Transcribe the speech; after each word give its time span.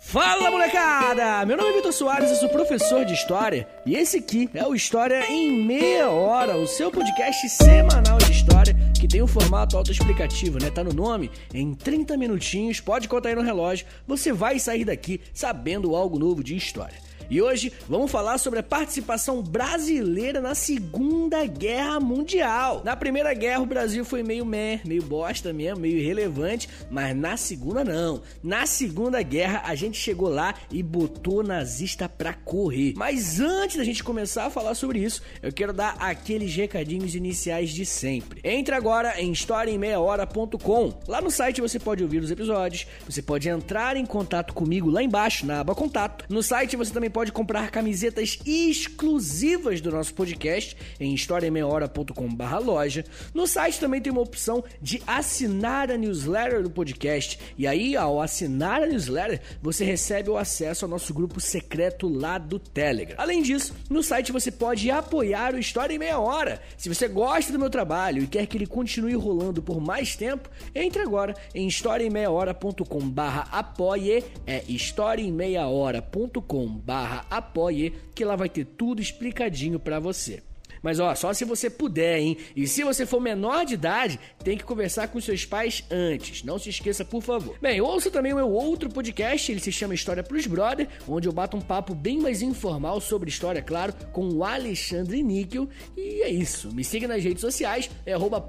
Fala 0.00 0.50
molecada! 0.50 1.44
Meu 1.44 1.56
nome 1.56 1.70
é 1.70 1.72
Vitor 1.74 1.92
Soares, 1.92 2.30
eu 2.30 2.36
sou 2.36 2.48
professor 2.48 3.04
de 3.04 3.12
História 3.14 3.68
e 3.84 3.96
esse 3.96 4.18
aqui 4.18 4.48
é 4.54 4.64
o 4.64 4.74
História 4.74 5.26
em 5.28 5.50
Meia 5.64 6.08
Hora, 6.08 6.56
o 6.56 6.66
seu 6.68 6.90
podcast 6.90 7.48
semanal 7.48 8.16
de 8.18 8.30
História 8.30 8.74
que 8.98 9.08
tem 9.08 9.22
um 9.22 9.26
formato 9.26 9.76
autoexplicativo, 9.76 10.58
né? 10.58 10.70
Tá 10.70 10.82
no 10.82 10.92
nome, 10.92 11.30
em 11.52 11.74
30 11.74 12.16
minutinhos, 12.16 12.80
pode 12.80 13.08
contar 13.08 13.30
aí 13.30 13.34
no 13.34 13.42
relógio, 13.42 13.86
você 14.06 14.32
vai 14.32 14.58
sair 14.58 14.84
daqui 14.84 15.20
sabendo 15.34 15.94
algo 15.94 16.18
novo 16.18 16.42
de 16.42 16.56
História. 16.56 17.07
E 17.30 17.42
hoje 17.42 17.70
vamos 17.86 18.10
falar 18.10 18.38
sobre 18.38 18.60
a 18.60 18.62
participação 18.62 19.42
brasileira 19.42 20.40
na 20.40 20.54
Segunda 20.54 21.44
Guerra 21.44 22.00
Mundial. 22.00 22.80
Na 22.82 22.96
Primeira 22.96 23.34
Guerra 23.34 23.60
o 23.60 23.66
Brasil 23.66 24.02
foi 24.02 24.22
meio 24.22 24.46
meh, 24.46 24.80
meio 24.82 25.02
bosta 25.02 25.52
mesmo, 25.52 25.80
meio 25.80 25.98
irrelevante, 25.98 26.70
mas 26.90 27.14
na 27.14 27.36
Segunda 27.36 27.84
não. 27.84 28.22
Na 28.42 28.64
Segunda 28.64 29.20
Guerra 29.20 29.62
a 29.66 29.74
gente 29.74 29.98
chegou 29.98 30.30
lá 30.30 30.54
e 30.72 30.82
botou 30.82 31.42
nazista 31.42 32.08
pra 32.08 32.32
correr. 32.32 32.94
Mas 32.96 33.40
antes 33.40 33.76
da 33.76 33.84
gente 33.84 34.02
começar 34.02 34.46
a 34.46 34.50
falar 34.50 34.74
sobre 34.74 35.00
isso, 35.00 35.20
eu 35.42 35.52
quero 35.52 35.74
dar 35.74 35.96
aqueles 35.98 36.54
recadinhos 36.56 37.14
iniciais 37.14 37.68
de 37.68 37.84
sempre. 37.84 38.40
Entre 38.42 38.74
agora 38.74 39.20
em 39.20 39.30
historiaemmeiahora.com. 39.32 40.98
Lá 41.06 41.20
no 41.20 41.30
site 41.30 41.60
você 41.60 41.78
pode 41.78 42.02
ouvir 42.02 42.22
os 42.22 42.30
episódios, 42.30 42.86
você 43.06 43.20
pode 43.20 43.50
entrar 43.50 43.98
em 43.98 44.06
contato 44.06 44.54
comigo 44.54 44.88
lá 44.88 45.02
embaixo 45.02 45.44
na 45.44 45.60
aba 45.60 45.74
contato. 45.74 46.24
No 46.30 46.42
site 46.42 46.74
você 46.74 46.90
também 46.90 47.10
pode 47.10 47.17
pode 47.18 47.32
comprar 47.32 47.72
camisetas 47.72 48.38
exclusivas 48.46 49.80
do 49.80 49.90
nosso 49.90 50.14
podcast 50.14 50.76
em 51.00 51.12
historiameiahora.com/loja. 51.12 53.04
No 53.34 53.44
site 53.44 53.80
também 53.80 54.00
tem 54.00 54.12
uma 54.12 54.20
opção 54.20 54.62
de 54.80 55.02
assinar 55.04 55.90
a 55.90 55.96
newsletter 55.96 56.62
do 56.62 56.70
podcast. 56.70 57.36
E 57.58 57.66
aí, 57.66 57.96
ao 57.96 58.22
assinar 58.22 58.84
a 58.84 58.86
newsletter, 58.86 59.40
você 59.60 59.84
recebe 59.84 60.30
o 60.30 60.36
acesso 60.36 60.84
ao 60.84 60.88
nosso 60.88 61.12
grupo 61.12 61.40
secreto 61.40 62.06
lá 62.06 62.38
do 62.38 62.60
Telegram. 62.60 63.16
Além 63.18 63.42
disso, 63.42 63.74
no 63.90 64.00
site 64.00 64.30
você 64.30 64.52
pode 64.52 64.88
apoiar 64.88 65.56
o 65.56 65.58
História 65.58 65.92
em 65.92 65.98
Meia 65.98 66.20
Hora. 66.20 66.62
Se 66.76 66.88
você 66.88 67.08
gosta 67.08 67.52
do 67.52 67.58
meu 67.58 67.68
trabalho 67.68 68.22
e 68.22 68.28
quer 68.28 68.46
que 68.46 68.56
ele 68.56 68.68
continue 68.68 69.16
rolando 69.16 69.60
por 69.60 69.80
mais 69.80 70.14
tempo, 70.14 70.48
entre 70.72 71.02
agora 71.02 71.34
em 71.52 71.66
historiaemmeiahora.com/apoie. 71.66 74.24
É 74.46 74.62
historiaemmeiahora.com/barra 74.68 77.07
barra 77.07 77.07
apoie, 77.30 77.92
que 78.14 78.24
lá 78.24 78.36
vai 78.36 78.48
ter 78.48 78.64
tudo 78.64 79.02
explicadinho 79.02 79.78
para 79.78 79.98
você. 79.98 80.42
Mas 80.82 81.00
ó, 81.00 81.14
só 81.14 81.32
se 81.32 81.44
você 81.44 81.68
puder, 81.68 82.18
hein? 82.18 82.36
E 82.54 82.66
se 82.66 82.84
você 82.84 83.04
for 83.04 83.20
menor 83.20 83.64
de 83.64 83.74
idade, 83.74 84.18
tem 84.42 84.56
que 84.56 84.64
conversar 84.64 85.08
com 85.08 85.20
seus 85.20 85.44
pais 85.44 85.84
antes. 85.90 86.42
Não 86.42 86.58
se 86.58 86.70
esqueça, 86.70 87.04
por 87.04 87.22
favor. 87.22 87.56
Bem, 87.60 87.80
ouça 87.80 88.10
também 88.10 88.32
o 88.32 88.36
meu 88.36 88.50
outro 88.50 88.88
podcast, 88.88 89.50
ele 89.50 89.60
se 89.60 89.72
chama 89.72 89.94
História 89.94 90.22
pros 90.22 90.46
Brother, 90.46 90.88
onde 91.08 91.28
eu 91.28 91.32
bato 91.32 91.56
um 91.56 91.60
papo 91.60 91.94
bem 91.94 92.18
mais 92.18 92.42
informal 92.42 93.00
sobre 93.00 93.28
história, 93.28 93.62
claro, 93.62 93.92
com 94.12 94.28
o 94.28 94.44
Alexandre 94.44 95.22
Níquel. 95.22 95.68
E 95.96 96.22
é 96.22 96.30
isso. 96.30 96.72
Me 96.72 96.84
siga 96.84 97.08
nas 97.08 97.22
redes 97.22 97.40
sociais, 97.40 97.90
é 98.04 98.12
arroba 98.12 98.42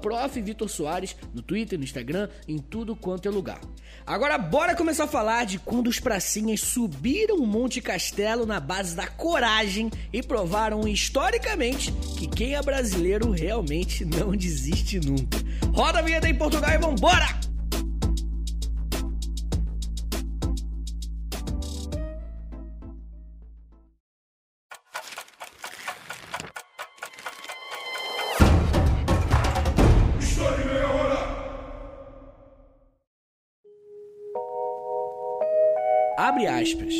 Soares, 0.68 1.16
no 1.34 1.42
Twitter, 1.42 1.78
no 1.78 1.84
Instagram, 1.84 2.28
em 2.46 2.58
tudo 2.58 2.94
quanto 2.94 3.28
é 3.28 3.30
lugar. 3.30 3.60
Agora 4.06 4.38
bora 4.38 4.74
começar 4.74 5.04
a 5.04 5.08
falar 5.08 5.44
de 5.44 5.58
quando 5.58 5.88
os 5.88 6.00
pracinhas 6.00 6.60
subiram 6.60 7.36
o 7.36 7.46
Monte 7.46 7.80
Castelo 7.80 8.46
na 8.46 8.58
base 8.58 8.96
da 8.96 9.06
coragem 9.06 9.90
e 10.12 10.22
provaram 10.22 10.86
historicamente 10.88 11.92
que 12.20 12.26
quem 12.26 12.54
é 12.54 12.60
brasileiro 12.60 13.30
realmente 13.30 14.04
não 14.04 14.32
desiste 14.36 15.00
nunca. 15.00 15.38
Roda 15.72 16.00
a 16.00 16.02
vinheta 16.02 16.28
em 16.28 16.34
Portugal 16.34 16.70
e 16.70 16.76
vambora! 16.76 17.40
Abre 36.18 36.46
aspas. 36.46 36.94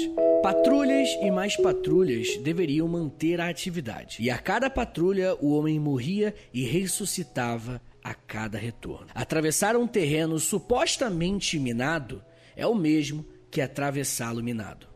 E 1.20 1.30
mais 1.30 1.56
patrulhas 1.56 2.36
deveriam 2.38 2.86
manter 2.88 3.40
a 3.40 3.48
atividade. 3.48 4.16
E 4.20 4.30
a 4.30 4.38
cada 4.38 4.70
patrulha 4.70 5.34
o 5.40 5.54
homem 5.56 5.78
morria 5.78 6.34
e 6.52 6.64
ressuscitava 6.64 7.80
a 8.02 8.14
cada 8.14 8.58
retorno. 8.58 9.08
Atravessar 9.14 9.76
um 9.76 9.86
terreno 9.86 10.38
supostamente 10.38 11.58
minado 11.58 12.22
é 12.56 12.66
o 12.66 12.74
mesmo 12.74 13.26
que 13.50 13.60
atravessá-lo 13.60 14.42
minado. 14.42 14.88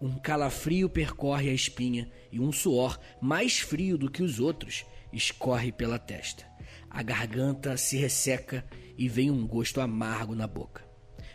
Um 0.00 0.18
calafrio 0.18 0.88
percorre 0.88 1.50
a 1.50 1.54
espinha 1.54 2.10
e 2.30 2.40
um 2.40 2.52
suor 2.52 2.98
mais 3.20 3.60
frio 3.60 3.96
do 3.96 4.10
que 4.10 4.22
os 4.22 4.40
outros 4.40 4.84
escorre 5.12 5.72
pela 5.72 5.98
testa. 5.98 6.44
A 6.90 7.02
garganta 7.02 7.76
se 7.76 7.96
resseca 7.96 8.64
e 8.96 9.08
vem 9.08 9.30
um 9.30 9.46
gosto 9.46 9.80
amargo 9.80 10.34
na 10.34 10.46
boca. 10.46 10.84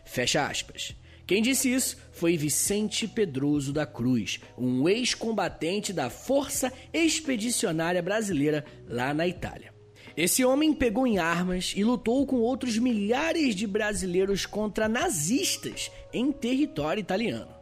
Fecha 0.06 0.48
aspas. 0.48 0.96
Quem 1.30 1.44
disse 1.44 1.72
isso 1.72 1.96
foi 2.12 2.36
Vicente 2.36 3.08
Pedroso 3.08 3.72
da 3.72 3.86
Cruz, 3.86 4.40
um 4.58 4.90
ex-combatente 4.90 5.94
da 5.94 6.10
Força 6.10 6.74
Expedicionária 6.92 8.02
Brasileira 8.02 8.66
lá 8.88 9.14
na 9.14 9.28
Itália. 9.28 9.72
Esse 10.18 10.44
homem 10.44 10.74
pegou 10.74 11.06
em 11.06 11.20
armas 11.20 11.74
e 11.76 11.84
lutou 11.84 12.26
com 12.26 12.38
outros 12.38 12.80
milhares 12.80 13.54
de 13.54 13.68
brasileiros 13.68 14.48
contra 14.48 14.90
nazistas 14.90 15.92
em 16.12 16.32
território 16.32 17.00
italiano. 17.00 17.54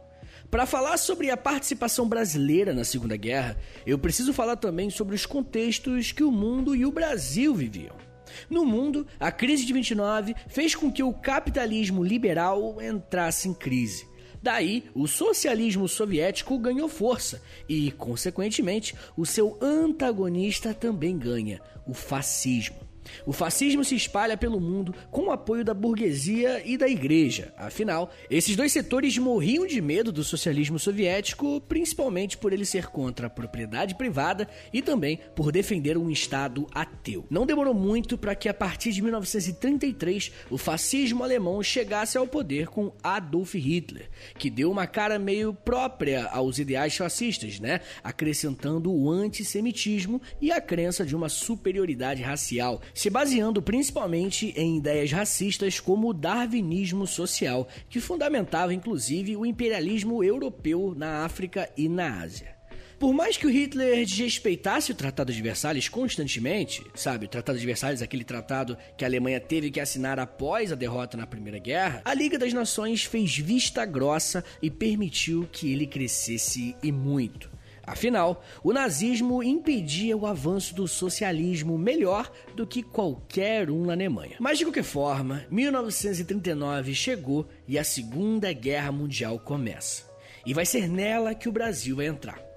Para 0.50 0.64
falar 0.64 0.96
sobre 0.96 1.30
a 1.30 1.36
participação 1.36 2.08
brasileira 2.08 2.72
na 2.72 2.84
Segunda 2.84 3.18
Guerra, 3.18 3.58
eu 3.86 3.98
preciso 3.98 4.32
falar 4.32 4.56
também 4.56 4.88
sobre 4.88 5.14
os 5.14 5.26
contextos 5.26 6.10
que 6.10 6.24
o 6.24 6.32
mundo 6.32 6.74
e 6.74 6.86
o 6.86 6.90
Brasil 6.90 7.54
viviam. 7.54 8.07
No 8.48 8.64
mundo, 8.64 9.06
a 9.18 9.30
crise 9.30 9.64
de 9.66 9.72
29 9.72 10.34
fez 10.48 10.74
com 10.74 10.90
que 10.90 11.02
o 11.02 11.12
capitalismo 11.12 12.02
liberal 12.02 12.80
entrasse 12.80 13.48
em 13.48 13.54
crise. 13.54 14.06
Daí, 14.42 14.84
o 14.94 15.06
socialismo 15.06 15.88
soviético 15.88 16.58
ganhou 16.58 16.88
força 16.88 17.42
e, 17.68 17.90
consequentemente, 17.92 18.94
o 19.16 19.26
seu 19.26 19.58
antagonista 19.60 20.72
também 20.72 21.18
ganha, 21.18 21.60
o 21.86 21.92
fascismo. 21.92 22.87
O 23.26 23.32
fascismo 23.32 23.84
se 23.84 23.94
espalha 23.94 24.36
pelo 24.36 24.60
mundo 24.60 24.94
com 25.10 25.26
o 25.26 25.30
apoio 25.30 25.64
da 25.64 25.74
burguesia 25.74 26.62
e 26.64 26.76
da 26.76 26.88
igreja. 26.88 27.52
Afinal, 27.56 28.10
esses 28.30 28.56
dois 28.56 28.72
setores 28.72 29.16
morriam 29.18 29.66
de 29.66 29.80
medo 29.80 30.12
do 30.12 30.24
socialismo 30.24 30.78
soviético, 30.78 31.60
principalmente 31.62 32.36
por 32.36 32.52
ele 32.52 32.64
ser 32.64 32.86
contra 32.86 33.26
a 33.26 33.30
propriedade 33.30 33.94
privada 33.94 34.48
e 34.72 34.82
também 34.82 35.18
por 35.34 35.52
defender 35.52 35.96
um 35.96 36.10
Estado 36.10 36.66
ateu. 36.72 37.26
Não 37.30 37.46
demorou 37.46 37.74
muito 37.74 38.16
para 38.16 38.34
que, 38.34 38.48
a 38.48 38.54
partir 38.54 38.92
de 38.92 39.02
1933, 39.02 40.32
o 40.50 40.58
fascismo 40.58 41.22
alemão 41.22 41.62
chegasse 41.62 42.16
ao 42.18 42.26
poder 42.26 42.68
com 42.68 42.92
Adolf 43.02 43.54
Hitler, 43.54 44.08
que 44.38 44.50
deu 44.50 44.70
uma 44.70 44.86
cara 44.86 45.18
meio 45.18 45.52
própria 45.52 46.26
aos 46.26 46.58
ideais 46.58 46.96
fascistas, 46.96 47.60
né? 47.60 47.80
Acrescentando 48.02 48.92
o 48.92 49.10
antissemitismo 49.10 50.20
e 50.40 50.50
a 50.50 50.60
crença 50.60 51.04
de 51.04 51.14
uma 51.14 51.28
superioridade 51.28 52.22
racial 52.22 52.80
se 52.98 53.08
baseando 53.08 53.62
principalmente 53.62 54.52
em 54.56 54.78
ideias 54.78 55.12
racistas 55.12 55.78
como 55.78 56.08
o 56.08 56.12
darwinismo 56.12 57.06
social, 57.06 57.68
que 57.88 58.00
fundamentava 58.00 58.74
inclusive 58.74 59.36
o 59.36 59.46
imperialismo 59.46 60.24
europeu 60.24 60.96
na 60.96 61.24
África 61.24 61.70
e 61.76 61.88
na 61.88 62.22
Ásia. 62.22 62.56
Por 62.98 63.12
mais 63.12 63.36
que 63.36 63.46
o 63.46 63.50
Hitler 63.50 64.04
desrespeitasse 64.04 64.90
o 64.90 64.96
Tratado 64.96 65.32
de 65.32 65.40
Versalhes 65.40 65.88
constantemente, 65.88 66.84
sabe, 66.92 67.26
o 67.26 67.28
Tratado 67.28 67.56
de 67.56 67.64
Versalhes, 67.64 68.02
aquele 68.02 68.24
tratado 68.24 68.76
que 68.96 69.04
a 69.04 69.06
Alemanha 69.06 69.38
teve 69.38 69.70
que 69.70 69.78
assinar 69.78 70.18
após 70.18 70.72
a 70.72 70.74
derrota 70.74 71.16
na 71.16 71.24
Primeira 71.24 71.60
Guerra, 71.60 72.02
a 72.04 72.12
Liga 72.12 72.36
das 72.36 72.52
Nações 72.52 73.04
fez 73.04 73.38
vista 73.38 73.86
grossa 73.86 74.42
e 74.60 74.68
permitiu 74.68 75.48
que 75.52 75.72
ele 75.72 75.86
crescesse 75.86 76.74
e 76.82 76.90
muito. 76.90 77.57
Afinal, 77.90 78.42
o 78.62 78.72
nazismo 78.72 79.42
impedia 79.42 80.16
o 80.16 80.26
avanço 80.26 80.74
do 80.74 80.86
socialismo 80.86 81.78
melhor 81.78 82.30
do 82.54 82.66
que 82.66 82.82
qualquer 82.82 83.70
um 83.70 83.84
na 83.84 83.92
Alemanha. 83.92 84.36
Mas 84.38 84.58
de 84.58 84.64
qualquer 84.64 84.84
forma, 84.84 85.44
1939 85.50 86.94
chegou 86.94 87.46
e 87.66 87.78
a 87.78 87.84
Segunda 87.84 88.52
Guerra 88.52 88.92
Mundial 88.92 89.38
começa. 89.38 90.08
E 90.44 90.54
vai 90.54 90.64
ser 90.64 90.88
nela 90.88 91.34
que 91.34 91.48
o 91.48 91.52
Brasil 91.52 91.96
vai 91.96 92.06
entrar. 92.06 92.47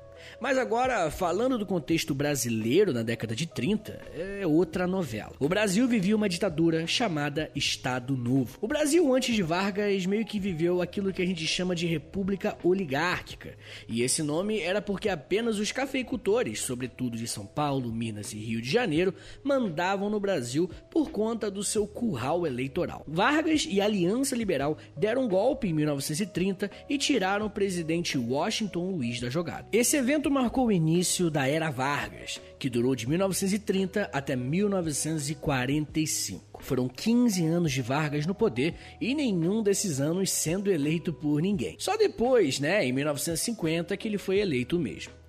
Mas 0.42 0.58
agora, 0.58 1.12
falando 1.12 1.56
do 1.56 1.68
contexto 1.68 2.16
brasileiro 2.16 2.92
na 2.92 3.04
década 3.04 3.36
de 3.36 3.46
30, 3.46 4.02
é 4.12 4.48
outra 4.48 4.88
novela. 4.88 5.34
O 5.40 5.48
Brasil 5.48 5.88
vivia 5.88 6.16
uma 6.16 6.28
ditadura 6.28 6.88
chamada 6.88 7.52
Estado 7.56 8.18
Novo. 8.18 8.58
O 8.60 8.68
Brasil, 8.68 9.14
antes 9.14 9.36
de 9.36 9.44
Vargas, 9.44 10.04
meio 10.08 10.26
que 10.26 10.40
viveu 10.40 10.82
aquilo 10.82 11.14
que 11.14 11.22
a 11.22 11.26
gente 11.28 11.46
chama 11.46 11.76
de 11.76 11.86
república 11.86 12.58
oligárquica. 12.64 13.56
E 13.88 14.02
esse 14.02 14.24
nome 14.24 14.60
era 14.60 14.82
porque 14.82 15.10
apenas 15.10 15.60
os 15.60 15.72
cafeicultores, 15.72 16.62
sobretudo 16.62 17.18
de 17.18 17.28
São 17.28 17.46
Paulo, 17.46 17.94
Minas 17.94 18.34
e 18.34 18.38
Rio 18.38 18.64
de 18.64 18.72
Janeiro, 18.72 19.14
mandavam 19.44 20.10
no 20.10 20.20
Brasil 20.20 20.68
por 20.90 21.12
conta 21.12 21.52
do 21.52 21.64
seu 21.64 21.86
curral 21.86 22.48
eleitoral. 22.48 23.04
Vargas 23.08 23.68
e 23.70 23.80
a 23.80 23.86
Aliança 23.86 24.36
Liberal 24.36 24.76
deram 24.98 25.26
um 25.26 25.30
golpe 25.30 25.68
em 25.68 25.74
1930 25.74 26.72
e 26.90 26.98
tiraram 26.98 27.46
o 27.46 27.50
presidente 27.52 28.18
Washington 28.18 28.90
Luiz 28.90 29.22
da 29.22 29.30
jogada. 29.30 29.68
Esse 29.72 29.98
evento 29.98 30.31
marcou 30.32 30.68
o 30.68 30.72
início 30.72 31.30
da 31.30 31.48
Era 31.48 31.70
Vargas, 31.70 32.40
que 32.58 32.70
durou 32.70 32.96
de 32.96 33.08
1930 33.08 34.10
até 34.14 34.36
1945. 34.36 36.64
Foram 36.64 36.88
15 36.88 37.46
anos 37.46 37.72
de 37.72 37.82
Vargas 37.82 38.26
no 38.26 38.34
poder 38.34 38.76
e 39.00 39.14
nenhum 39.14 39.62
desses 39.62 40.00
anos 40.00 40.32
sendo 40.32 40.72
eleito 40.72 41.12
por 41.12 41.42
ninguém. 41.42 41.76
Só 41.78 41.98
depois, 41.98 42.60
né, 42.60 42.86
em 42.86 42.94
1950, 42.94 43.98
que 43.98 44.08
ele 44.08 44.18
foi 44.18 44.40
eleito 44.40 44.80
mesmo. 44.80 45.21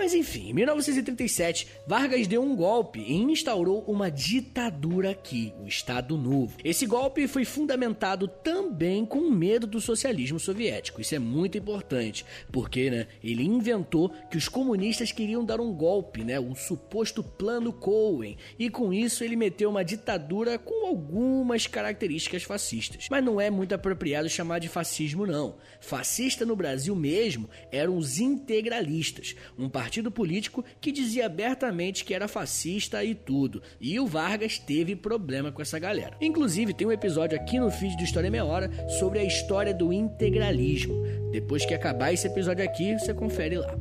Mas 0.00 0.14
enfim, 0.14 0.48
em 0.48 0.54
1937, 0.54 1.68
Vargas 1.86 2.26
deu 2.26 2.42
um 2.42 2.56
golpe 2.56 3.00
e 3.00 3.14
instaurou 3.16 3.84
uma 3.86 4.10
ditadura 4.10 5.10
aqui, 5.10 5.52
o 5.62 5.66
Estado 5.66 6.16
Novo. 6.16 6.56
Esse 6.64 6.86
golpe 6.86 7.28
foi 7.28 7.44
fundamentado 7.44 8.26
também 8.26 9.04
com 9.04 9.28
medo 9.28 9.66
do 9.66 9.78
socialismo 9.78 10.40
soviético. 10.40 11.02
Isso 11.02 11.14
é 11.14 11.18
muito 11.18 11.58
importante, 11.58 12.24
porque 12.50 12.88
né, 12.88 13.08
ele 13.22 13.44
inventou 13.44 14.08
que 14.30 14.38
os 14.38 14.48
comunistas 14.48 15.12
queriam 15.12 15.44
dar 15.44 15.60
um 15.60 15.70
golpe, 15.70 16.24
né, 16.24 16.40
um 16.40 16.54
suposto 16.54 17.22
plano 17.22 17.70
Cohen, 17.70 18.38
e 18.58 18.70
com 18.70 18.94
isso 18.94 19.22
ele 19.22 19.36
meteu 19.36 19.68
uma 19.68 19.84
ditadura 19.84 20.58
com 20.58 20.86
algumas 20.86 21.66
características 21.66 22.42
fascistas. 22.42 23.06
Mas 23.10 23.22
não 23.22 23.38
é 23.38 23.50
muito 23.50 23.74
apropriado 23.74 24.30
chamar 24.30 24.60
de 24.60 24.68
fascismo 24.70 25.26
não. 25.26 25.56
Fascista 25.78 26.46
no 26.46 26.56
Brasil 26.56 26.96
mesmo 26.96 27.50
eram 27.70 27.98
os 27.98 28.18
integralistas, 28.18 29.36
um 29.58 29.68
partido 29.68 29.89
político 30.10 30.64
que 30.80 30.92
dizia 30.92 31.26
abertamente 31.26 32.04
que 32.04 32.14
era 32.14 32.28
fascista 32.28 33.02
e 33.02 33.14
tudo. 33.14 33.62
E 33.80 33.98
o 33.98 34.06
Vargas 34.06 34.58
teve 34.58 34.94
problema 34.94 35.50
com 35.50 35.62
essa 35.62 35.78
galera. 35.78 36.16
Inclusive, 36.20 36.74
tem 36.74 36.86
um 36.86 36.92
episódio 36.92 37.36
aqui 37.36 37.58
no 37.58 37.70
feed 37.70 37.96
do 37.96 38.04
História 38.04 38.30
Meia 38.30 38.44
Hora 38.44 38.70
sobre 38.98 39.18
a 39.18 39.24
história 39.24 39.74
do 39.74 39.92
integralismo. 39.92 40.94
Depois 41.32 41.64
que 41.64 41.74
acabar 41.74 42.12
esse 42.12 42.26
episódio 42.26 42.64
aqui, 42.64 42.98
você 42.98 43.12
confere 43.12 43.56
lá. 43.56 43.76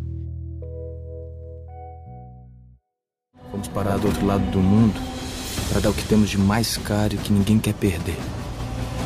Vamos 3.52 3.68
parar 3.68 3.98
do 3.98 4.08
outro 4.08 4.26
lado 4.26 4.50
do 4.52 4.60
mundo 4.60 5.00
para 5.70 5.82
dar 5.82 5.90
o 5.90 5.94
que 5.94 6.08
temos 6.08 6.30
de 6.30 6.38
mais 6.38 6.78
caro 6.78 7.14
e 7.14 7.18
que 7.18 7.32
ninguém 7.32 7.60
quer 7.60 7.74
perder: 7.74 8.18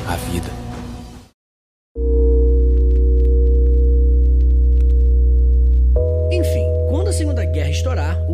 a 0.07 0.15
vida. 0.15 0.62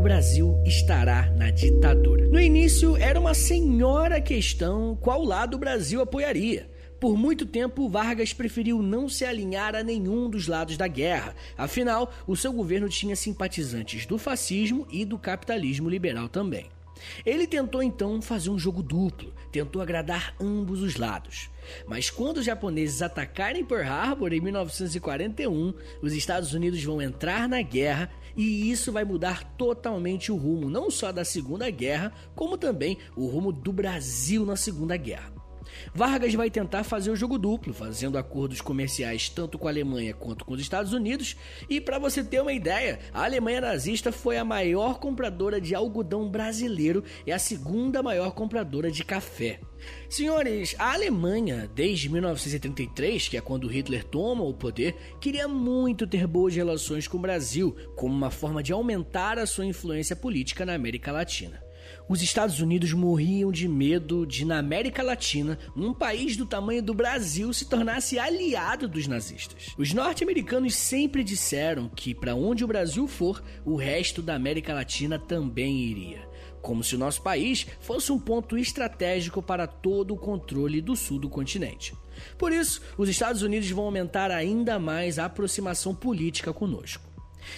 Brasil 0.09 0.59
estará 0.65 1.29
na 1.35 1.51
ditadura. 1.51 2.27
No 2.29 2.41
início, 2.41 2.97
era 2.97 3.19
uma 3.19 3.35
senhora 3.35 4.19
questão 4.19 4.97
qual 5.00 5.23
lado 5.23 5.53
o 5.53 5.59
Brasil 5.59 6.01
apoiaria. 6.01 6.67
Por 7.00 7.15
muito 7.15 7.45
tempo, 7.45 7.88
Vargas 7.88 8.33
preferiu 8.33 8.81
não 8.81 9.07
se 9.07 9.23
alinhar 9.23 9.75
a 9.75 9.83
nenhum 9.83 10.27
dos 10.27 10.47
lados 10.47 10.77
da 10.77 10.88
guerra. 10.88 11.35
Afinal, 11.56 12.11
o 12.25 12.35
seu 12.35 12.51
governo 12.51 12.89
tinha 12.89 13.15
simpatizantes 13.15 14.07
do 14.07 14.17
fascismo 14.17 14.88
e 14.89 15.06
do 15.06 15.19
capitalismo 15.19 15.88
liberal 15.88 16.27
também. 16.27 16.71
Ele 17.23 17.47
tentou 17.47 17.83
então 17.83 18.19
fazer 18.19 18.50
um 18.50 18.59
jogo 18.59 18.81
duplo, 18.81 19.31
tentou 19.51 19.79
agradar 19.79 20.35
ambos 20.39 20.81
os 20.81 20.95
lados. 20.95 21.50
Mas 21.88 22.09
quando 22.09 22.38
os 22.38 22.45
japoneses 22.45 23.01
atacarem 23.01 23.63
Pearl 23.63 23.88
Harbor 23.88 24.33
em 24.33 24.41
1941, 24.41 25.73
os 26.01 26.13
Estados 26.13 26.53
Unidos 26.53 26.83
vão 26.83 27.00
entrar 27.00 27.47
na 27.47 27.62
guerra 27.62 28.09
e 28.39 28.71
isso 28.71 28.89
vai 28.89 29.03
mudar 29.03 29.44
totalmente 29.57 30.31
o 30.31 30.38
rumo, 30.38 30.69
não 30.69 30.89
só 30.89 31.12
da 31.12 31.25
Segunda 31.25 31.69
Guerra, 31.69 32.13
como 32.33 32.57
também 32.57 32.97
o 33.13 33.27
rumo 33.27 33.51
do 33.51 33.74
Brasil 33.74 34.45
na 34.45 34.56
Segunda 34.56 34.95
Guerra. 34.95 35.38
Vargas 35.93 36.33
vai 36.33 36.49
tentar 36.49 36.83
fazer 36.83 37.11
o 37.11 37.15
jogo 37.15 37.37
duplo, 37.37 37.73
fazendo 37.73 38.17
acordos 38.17 38.61
comerciais 38.61 39.29
tanto 39.29 39.57
com 39.57 39.67
a 39.67 39.71
Alemanha 39.71 40.13
quanto 40.13 40.45
com 40.45 40.53
os 40.53 40.61
Estados 40.61 40.93
Unidos. 40.93 41.35
E 41.69 41.79
para 41.79 41.99
você 41.99 42.23
ter 42.23 42.41
uma 42.41 42.53
ideia, 42.53 42.99
a 43.13 43.23
Alemanha 43.23 43.61
nazista 43.61 44.11
foi 44.11 44.37
a 44.37 44.45
maior 44.45 44.99
compradora 44.99 45.59
de 45.59 45.75
algodão 45.75 46.29
brasileiro 46.29 47.03
e 47.25 47.31
a 47.31 47.39
segunda 47.39 48.03
maior 48.03 48.31
compradora 48.31 48.91
de 48.91 49.03
café. 49.03 49.59
Senhores, 50.09 50.75
a 50.77 50.93
Alemanha, 50.93 51.69
desde 51.73 52.09
1933, 52.09 53.29
que 53.29 53.37
é 53.37 53.41
quando 53.41 53.67
Hitler 53.67 54.03
toma 54.03 54.43
o 54.43 54.53
poder, 54.53 54.95
queria 55.21 55.47
muito 55.47 56.05
ter 56.05 56.27
boas 56.27 56.55
relações 56.55 57.07
com 57.07 57.17
o 57.17 57.21
Brasil, 57.21 57.75
como 57.95 58.13
uma 58.13 58.31
forma 58.31 58.61
de 58.61 58.73
aumentar 58.73 59.39
a 59.39 59.45
sua 59.45 59.65
influência 59.65 60.15
política 60.15 60.65
na 60.65 60.73
América 60.73 61.11
Latina 61.11 61.69
os 62.09 62.23
Estados 62.23 62.59
Unidos 62.59 62.91
morriam 62.91 63.51
de 63.51 63.67
medo 63.67 64.25
de, 64.25 64.44
na 64.44 64.57
América 64.57 65.03
Latina, 65.03 65.59
um 65.75 65.94
país 65.94 66.35
do 66.35 66.44
tamanho 66.44 66.81
do 66.81 66.91
Brasil 66.91 67.53
se 67.53 67.65
tornasse 67.65 68.17
aliado 68.17 68.88
dos 68.88 69.06
nazistas. 69.06 69.75
Os 69.77 69.94
norte-americanos 69.94 70.75
sempre 70.75 71.23
disseram 71.23 71.88
que, 71.88 72.15
para 72.15 72.33
onde 72.33 72.63
o 72.63 72.67
Brasil 72.67 73.07
for, 73.07 73.44
o 73.63 73.75
resto 73.75 74.23
da 74.23 74.33
América 74.33 74.73
Latina 74.73 75.19
também 75.19 75.81
iria. 75.81 76.27
Como 76.63 76.83
se 76.83 76.95
o 76.95 77.00
nosso 77.00 77.21
país 77.21 77.67
fosse 77.79 78.12
um 78.12 78.19
ponto 78.19 78.57
estratégico 78.57 79.41
para 79.41 79.67
todo 79.67 80.15
o 80.15 80.17
controle 80.17 80.81
do 80.81 80.95
sul 80.95 81.19
do 81.19 81.29
continente. 81.29 81.94
Por 82.38 82.51
isso, 82.51 82.81
os 82.97 83.07
Estados 83.07 83.44
Unidos 83.44 83.69
vão 83.69 83.85
aumentar 83.85 84.31
ainda 84.31 84.79
mais 84.79 85.19
a 85.19 85.25
aproximação 85.25 85.94
política 85.94 86.51
conosco. 86.51 87.08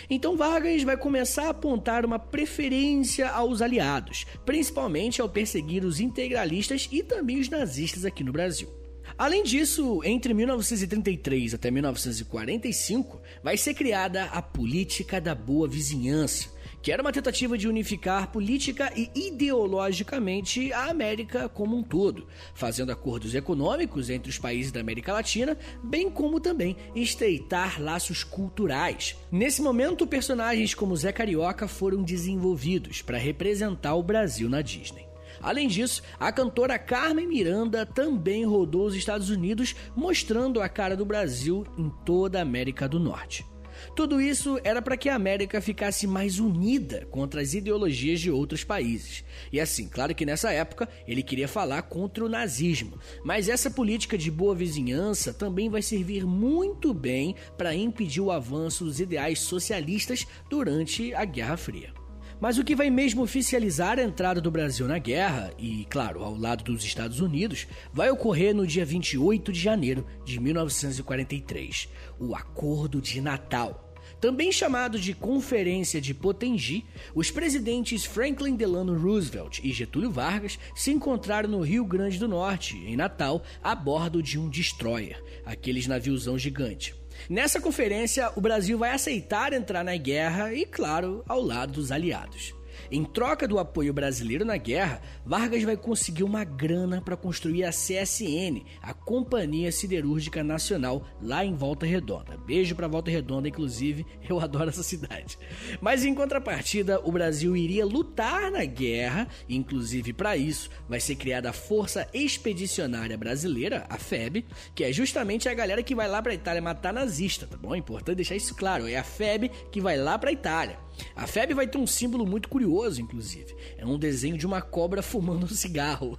Então 0.09 0.37
Vargas 0.37 0.83
vai 0.83 0.97
começar 0.97 1.47
a 1.47 1.49
apontar 1.49 2.05
uma 2.05 2.19
preferência 2.19 3.29
aos 3.29 3.61
aliados, 3.61 4.25
principalmente 4.45 5.21
ao 5.21 5.29
perseguir 5.29 5.83
os 5.83 5.99
integralistas 5.99 6.87
e 6.91 7.03
também 7.03 7.39
os 7.39 7.49
nazistas 7.49 8.05
aqui 8.05 8.23
no 8.23 8.31
Brasil. 8.31 8.69
Além 9.17 9.43
disso, 9.43 10.01
entre 10.03 10.33
1933 10.33 11.53
até 11.53 11.69
1945, 11.69 13.21
vai 13.43 13.57
ser 13.57 13.73
criada 13.73 14.25
a 14.25 14.41
Política 14.41 15.19
da 15.19 15.35
Boa 15.35 15.67
Vizinhança, 15.67 16.49
que 16.81 16.91
era 16.91 17.01
uma 17.01 17.11
tentativa 17.11 17.57
de 17.57 17.67
unificar 17.67 18.31
política 18.31 18.91
e 18.95 19.09
ideologicamente 19.15 20.73
a 20.73 20.89
América 20.89 21.47
como 21.47 21.77
um 21.77 21.83
todo, 21.83 22.27
fazendo 22.53 22.91
acordos 22.91 23.35
econômicos 23.35 24.09
entre 24.09 24.29
os 24.29 24.37
países 24.37 24.71
da 24.71 24.79
América 24.79 25.13
Latina, 25.13 25.57
bem 25.83 26.09
como 26.09 26.39
também 26.39 26.75
estreitar 26.95 27.81
laços 27.81 28.23
culturais. 28.23 29.15
Nesse 29.31 29.61
momento, 29.61 30.07
personagens 30.07 30.73
como 30.73 30.95
Zé 30.95 31.11
Carioca 31.11 31.67
foram 31.67 32.01
desenvolvidos 32.01 33.01
para 33.01 33.17
representar 33.17 33.95
o 33.95 34.03
Brasil 34.03 34.49
na 34.49 34.61
Disney. 34.61 35.11
Além 35.41 35.67
disso, 35.67 36.03
a 36.19 36.31
cantora 36.31 36.77
Carmen 36.77 37.27
Miranda 37.27 37.85
também 37.85 38.45
rodou 38.45 38.85
os 38.85 38.95
Estados 38.95 39.29
Unidos, 39.29 39.75
mostrando 39.95 40.61
a 40.61 40.69
cara 40.69 40.95
do 40.95 41.05
Brasil 41.05 41.65
em 41.77 41.89
toda 42.05 42.37
a 42.39 42.43
América 42.43 42.87
do 42.87 42.99
Norte. 42.99 43.50
Tudo 43.95 44.21
isso 44.21 44.59
era 44.63 44.81
para 44.81 44.97
que 44.97 45.09
a 45.09 45.15
América 45.15 45.61
ficasse 45.61 46.07
mais 46.07 46.39
unida 46.39 47.07
contra 47.11 47.41
as 47.41 47.53
ideologias 47.53 48.19
de 48.19 48.31
outros 48.31 48.63
países. 48.63 49.23
E 49.51 49.59
assim, 49.59 49.87
claro 49.87 50.15
que 50.15 50.25
nessa 50.25 50.51
época 50.51 50.89
ele 51.07 51.23
queria 51.23 51.47
falar 51.47 51.81
contra 51.83 52.25
o 52.25 52.29
nazismo, 52.29 52.99
mas 53.23 53.49
essa 53.49 53.69
política 53.69 54.17
de 54.17 54.31
boa 54.31 54.55
vizinhança 54.55 55.33
também 55.33 55.69
vai 55.69 55.81
servir 55.81 56.25
muito 56.25 56.93
bem 56.93 57.35
para 57.57 57.75
impedir 57.75 58.21
o 58.21 58.31
avanço 58.31 58.83
dos 58.83 58.99
ideais 58.99 59.39
socialistas 59.39 60.25
durante 60.49 61.13
a 61.13 61.25
Guerra 61.25 61.57
Fria. 61.57 62.00
Mas 62.41 62.57
o 62.57 62.63
que 62.63 62.75
vai 62.75 62.89
mesmo 62.89 63.21
oficializar 63.21 63.99
a 63.99 64.03
entrada 64.03 64.41
do 64.41 64.49
Brasil 64.49 64.87
na 64.87 64.97
guerra, 64.97 65.53
e 65.59 65.85
claro, 65.87 66.23
ao 66.23 66.35
lado 66.35 66.63
dos 66.63 66.83
Estados 66.83 67.19
Unidos, 67.19 67.67
vai 67.93 68.09
ocorrer 68.09 68.55
no 68.55 68.65
dia 68.65 68.83
28 68.83 69.51
de 69.51 69.59
janeiro 69.59 70.03
de 70.25 70.39
1943, 70.39 71.87
o 72.19 72.33
Acordo 72.33 72.99
de 72.99 73.21
Natal. 73.21 73.93
Também 74.19 74.51
chamado 74.51 74.99
de 74.99 75.13
Conferência 75.13 76.01
de 76.01 76.15
Potengi, 76.15 76.83
os 77.13 77.29
presidentes 77.29 78.05
Franklin 78.05 78.55
Delano 78.55 78.97
Roosevelt 78.97 79.59
e 79.63 79.71
Getúlio 79.71 80.09
Vargas 80.09 80.57
se 80.75 80.89
encontraram 80.89 81.47
no 81.47 81.61
Rio 81.61 81.85
Grande 81.85 82.17
do 82.17 82.27
Norte, 82.27 82.75
em 82.75 82.95
Natal, 82.95 83.43
a 83.63 83.75
bordo 83.75 84.21
de 84.21 84.39
um 84.39 84.49
destroyer, 84.49 85.23
aqueles 85.45 85.85
naviozão 85.85 86.39
gigante. 86.39 87.00
Nessa 87.29 87.59
conferência, 87.61 88.31
o 88.35 88.41
Brasil 88.41 88.77
vai 88.77 88.91
aceitar 88.91 89.53
entrar 89.53 89.83
na 89.83 89.95
guerra 89.95 90.53
e, 90.53 90.65
claro, 90.65 91.23
ao 91.27 91.41
lado 91.41 91.73
dos 91.73 91.91
aliados. 91.91 92.53
Em 92.91 93.05
troca 93.05 93.47
do 93.47 93.57
apoio 93.57 93.93
brasileiro 93.93 94.43
na 94.43 94.57
guerra, 94.57 95.01
Vargas 95.25 95.63
vai 95.63 95.77
conseguir 95.77 96.23
uma 96.23 96.43
grana 96.43 96.99
para 96.99 97.15
construir 97.15 97.63
a 97.63 97.69
CSN, 97.69 98.65
a 98.81 98.93
Companhia 98.93 99.71
Siderúrgica 99.71 100.43
Nacional, 100.43 101.07
lá 101.21 101.45
em 101.45 101.55
Volta 101.55 101.85
Redonda. 101.85 102.35
Beijo 102.45 102.75
para 102.75 102.89
Volta 102.89 103.09
Redonda, 103.09 103.47
inclusive, 103.47 104.05
eu 104.29 104.41
adoro 104.41 104.69
essa 104.69 104.83
cidade. 104.83 105.39
Mas 105.79 106.03
em 106.03 106.13
contrapartida, 106.13 106.99
o 107.05 107.13
Brasil 107.13 107.55
iria 107.55 107.85
lutar 107.85 108.51
na 108.51 108.65
guerra, 108.65 109.25
inclusive 109.47 110.11
para 110.11 110.35
isso 110.35 110.69
vai 110.89 110.99
ser 110.99 111.15
criada 111.15 111.49
a 111.51 111.53
Força 111.53 112.09
Expedicionária 112.13 113.17
Brasileira, 113.17 113.85
a 113.87 113.97
FEB, 113.97 114.45
que 114.75 114.83
é 114.83 114.91
justamente 114.91 115.47
a 115.47 115.53
galera 115.53 115.81
que 115.81 115.95
vai 115.95 116.09
lá 116.09 116.21
para 116.21 116.33
Itália 116.33 116.61
matar 116.61 116.91
nazista, 116.91 117.47
tá 117.47 117.55
bom? 117.55 117.73
É 117.73 117.77
importante 117.77 118.17
deixar 118.17 118.35
isso 118.35 118.53
claro, 118.53 118.85
é 118.85 118.97
a 118.97 119.03
FEB 119.03 119.49
que 119.71 119.79
vai 119.79 119.95
lá 119.95 120.19
para 120.19 120.29
Itália. 120.29 120.77
A 121.15 121.27
FEB 121.27 121.53
vai 121.53 121.67
ter 121.67 121.77
um 121.77 121.87
símbolo 121.87 122.25
muito 122.25 122.49
curioso, 122.49 123.01
inclusive. 123.01 123.55
É 123.77 123.85
um 123.85 123.97
desenho 123.97 124.37
de 124.37 124.45
uma 124.45 124.61
cobra 124.61 125.01
fumando 125.01 125.45
um 125.45 125.49
cigarro. 125.49 126.17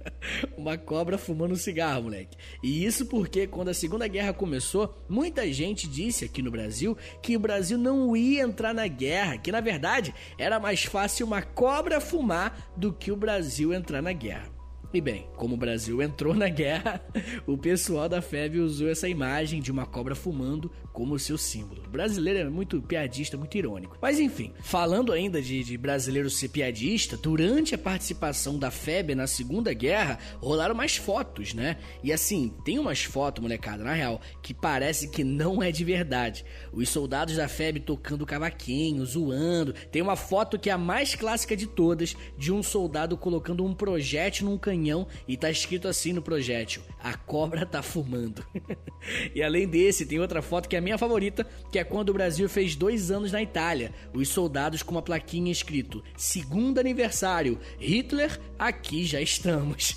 uma 0.56 0.76
cobra 0.76 1.18
fumando 1.18 1.52
um 1.52 1.56
cigarro, 1.56 2.04
moleque. 2.04 2.36
E 2.62 2.84
isso 2.84 3.06
porque 3.06 3.46
quando 3.46 3.68
a 3.68 3.74
Segunda 3.74 4.06
Guerra 4.06 4.32
começou, 4.32 5.04
muita 5.08 5.50
gente 5.52 5.88
disse 5.88 6.24
aqui 6.24 6.42
no 6.42 6.50
Brasil 6.50 6.96
que 7.22 7.36
o 7.36 7.40
Brasil 7.40 7.78
não 7.78 8.16
ia 8.16 8.42
entrar 8.42 8.74
na 8.74 8.86
guerra, 8.86 9.38
que 9.38 9.52
na 9.52 9.60
verdade 9.60 10.14
era 10.36 10.60
mais 10.60 10.84
fácil 10.84 11.26
uma 11.26 11.42
cobra 11.42 12.00
fumar 12.00 12.72
do 12.76 12.92
que 12.92 13.12
o 13.12 13.16
Brasil 13.16 13.72
entrar 13.72 14.02
na 14.02 14.12
guerra. 14.12 14.57
E 14.90 15.02
bem, 15.02 15.26
como 15.36 15.54
o 15.54 15.58
Brasil 15.58 16.00
entrou 16.00 16.34
na 16.34 16.48
guerra, 16.48 17.02
o 17.46 17.58
pessoal 17.58 18.08
da 18.08 18.22
FEB 18.22 18.58
usou 18.60 18.88
essa 18.88 19.06
imagem 19.06 19.60
de 19.60 19.70
uma 19.70 19.84
cobra 19.84 20.14
fumando 20.14 20.72
como 20.94 21.18
seu 21.18 21.36
símbolo. 21.36 21.82
O 21.86 21.90
brasileiro 21.90 22.38
é 22.38 22.44
muito 22.48 22.80
piadista, 22.80 23.36
muito 23.36 23.56
irônico. 23.56 23.98
Mas 24.00 24.18
enfim, 24.18 24.54
falando 24.62 25.12
ainda 25.12 25.42
de, 25.42 25.62
de 25.62 25.76
brasileiro 25.76 26.30
ser 26.30 26.48
piadista, 26.48 27.18
durante 27.18 27.74
a 27.74 27.78
participação 27.78 28.58
da 28.58 28.70
FEB 28.70 29.14
na 29.14 29.26
Segunda 29.26 29.74
Guerra, 29.74 30.18
rolaram 30.38 30.74
mais 30.74 30.96
fotos, 30.96 31.52
né? 31.52 31.76
E 32.02 32.10
assim, 32.10 32.54
tem 32.64 32.78
umas 32.78 33.04
fotos, 33.04 33.42
molecada, 33.42 33.84
na 33.84 33.92
real, 33.92 34.22
que 34.42 34.54
parece 34.54 35.08
que 35.08 35.22
não 35.22 35.62
é 35.62 35.70
de 35.70 35.84
verdade. 35.84 36.46
Os 36.72 36.88
soldados 36.88 37.36
da 37.36 37.46
FEB 37.46 37.80
tocando 37.80 38.24
cavaquinho, 38.24 39.04
zoando. 39.04 39.74
Tem 39.92 40.00
uma 40.00 40.16
foto 40.16 40.58
que 40.58 40.70
é 40.70 40.72
a 40.72 40.78
mais 40.78 41.14
clássica 41.14 41.54
de 41.54 41.66
todas, 41.66 42.16
de 42.38 42.50
um 42.50 42.62
soldado 42.62 43.18
colocando 43.18 43.62
um 43.64 43.74
projétil 43.74 44.46
num 44.46 44.56
canhão 44.56 44.77
canhão 44.78 45.06
e 45.26 45.36
tá 45.36 45.50
escrito 45.50 45.88
assim 45.88 46.12
no 46.12 46.22
projétil: 46.22 46.82
A 47.02 47.14
cobra 47.14 47.66
tá 47.66 47.82
fumando. 47.82 48.44
e 49.34 49.42
além 49.42 49.66
desse, 49.66 50.06
tem 50.06 50.20
outra 50.20 50.40
foto 50.40 50.68
que 50.68 50.76
é 50.76 50.78
a 50.78 50.82
minha 50.82 50.96
favorita, 50.96 51.46
que 51.72 51.78
é 51.78 51.84
quando 51.84 52.10
o 52.10 52.14
Brasil 52.14 52.48
fez 52.48 52.76
dois 52.76 53.10
anos 53.10 53.32
na 53.32 53.42
Itália. 53.42 53.92
Os 54.14 54.28
soldados 54.28 54.82
com 54.82 54.92
uma 54.92 55.02
plaquinha 55.02 55.50
escrito: 55.50 56.02
Segundo 56.16 56.78
aniversário, 56.78 57.58
Hitler, 57.78 58.38
aqui 58.58 59.04
já 59.04 59.20
estamos. 59.20 59.94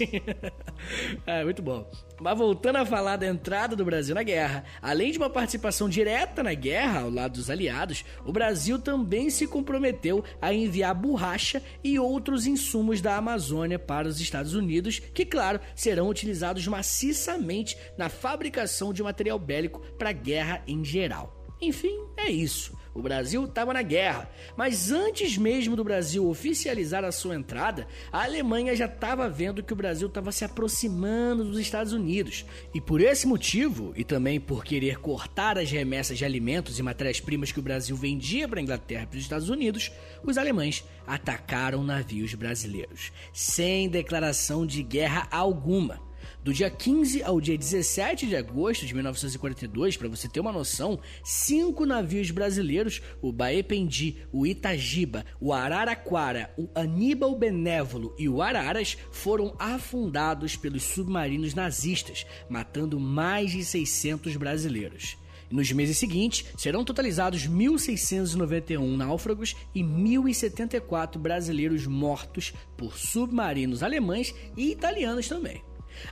é 1.25 1.43
muito 1.43 1.61
bom. 1.61 1.89
Mas 2.21 2.37
voltando 2.37 2.75
a 2.75 2.85
falar 2.85 3.17
da 3.17 3.25
entrada 3.25 3.75
do 3.75 3.83
Brasil 3.83 4.13
na 4.13 4.21
guerra, 4.21 4.63
além 4.79 5.11
de 5.11 5.17
uma 5.17 5.29
participação 5.29 5.89
direta 5.89 6.43
na 6.43 6.53
guerra 6.53 7.01
ao 7.01 7.09
lado 7.09 7.33
dos 7.33 7.49
aliados, 7.49 8.05
o 8.23 8.31
Brasil 8.31 8.77
também 8.77 9.31
se 9.31 9.47
comprometeu 9.47 10.23
a 10.39 10.53
enviar 10.53 10.93
borracha 10.93 11.63
e 11.83 11.97
outros 11.97 12.45
insumos 12.45 13.01
da 13.01 13.17
Amazônia 13.17 13.79
para 13.79 14.07
os 14.07 14.21
Estados 14.21 14.53
Unidos, 14.53 14.99
que, 14.99 15.25
claro, 15.25 15.59
serão 15.75 16.09
utilizados 16.09 16.67
maciçamente 16.67 17.75
na 17.97 18.07
fabricação 18.07 18.93
de 18.93 19.01
material 19.01 19.39
bélico 19.39 19.79
para 19.97 20.09
a 20.09 20.13
guerra 20.13 20.61
em 20.67 20.85
geral. 20.85 21.43
Enfim, 21.59 22.05
é 22.15 22.29
isso. 22.29 22.79
O 22.93 23.01
Brasil 23.01 23.45
estava 23.45 23.73
na 23.73 23.81
guerra, 23.81 24.29
mas 24.57 24.91
antes 24.91 25.37
mesmo 25.37 25.77
do 25.77 25.83
Brasil 25.83 26.27
oficializar 26.27 27.05
a 27.05 27.11
sua 27.11 27.35
entrada, 27.35 27.87
a 28.11 28.23
Alemanha 28.23 28.75
já 28.75 28.85
estava 28.85 29.29
vendo 29.29 29.63
que 29.63 29.71
o 29.71 29.75
Brasil 29.75 30.09
estava 30.09 30.29
se 30.31 30.43
aproximando 30.43 31.45
dos 31.45 31.57
Estados 31.57 31.93
Unidos. 31.93 32.45
E 32.73 32.81
por 32.81 32.99
esse 32.99 33.25
motivo, 33.25 33.93
e 33.95 34.03
também 34.03 34.41
por 34.41 34.65
querer 34.65 34.99
cortar 34.99 35.57
as 35.57 35.71
remessas 35.71 36.17
de 36.17 36.25
alimentos 36.25 36.79
e 36.79 36.83
matérias-primas 36.83 37.51
que 37.51 37.59
o 37.59 37.63
Brasil 37.63 37.95
vendia 37.95 38.45
para 38.47 38.59
a 38.59 38.63
Inglaterra 38.63 39.03
e 39.03 39.07
para 39.07 39.17
os 39.17 39.23
Estados 39.23 39.49
Unidos, 39.49 39.89
os 40.21 40.37
alemães 40.37 40.83
atacaram 41.07 41.83
navios 41.83 42.33
brasileiros, 42.33 43.13
sem 43.31 43.87
declaração 43.87 44.65
de 44.65 44.83
guerra 44.83 45.29
alguma. 45.31 46.10
Do 46.43 46.53
dia 46.53 46.69
15 46.69 47.23
ao 47.23 47.39
dia 47.39 47.57
17 47.57 48.27
de 48.27 48.35
agosto 48.35 48.85
de 48.85 48.93
1942, 48.93 49.97
para 49.97 50.07
você 50.07 50.27
ter 50.27 50.39
uma 50.39 50.51
noção, 50.51 50.99
cinco 51.23 51.85
navios 51.85 52.31
brasileiros, 52.31 53.01
o 53.21 53.31
Baependi, 53.31 54.17
o 54.31 54.45
Itagiba, 54.45 55.25
o 55.39 55.53
Araraquara, 55.53 56.53
o 56.57 56.69
Aníbal 56.73 57.35
Benévolo 57.37 58.15
e 58.17 58.27
o 58.27 58.41
Araras, 58.41 58.97
foram 59.11 59.55
afundados 59.59 60.55
pelos 60.55 60.83
submarinos 60.83 61.53
nazistas, 61.53 62.25
matando 62.49 62.99
mais 62.99 63.51
de 63.51 63.63
600 63.63 64.35
brasileiros. 64.35 65.17
Nos 65.51 65.71
meses 65.71 65.97
seguintes, 65.97 66.45
serão 66.57 66.85
totalizados 66.85 67.45
1.691 67.45 68.95
náufragos 68.95 69.55
e 69.75 69.83
1.074 69.83 71.17
brasileiros 71.17 71.85
mortos 71.85 72.53
por 72.77 72.97
submarinos 72.97 73.83
alemães 73.83 74.33
e 74.55 74.71
italianos 74.71 75.27
também. 75.27 75.61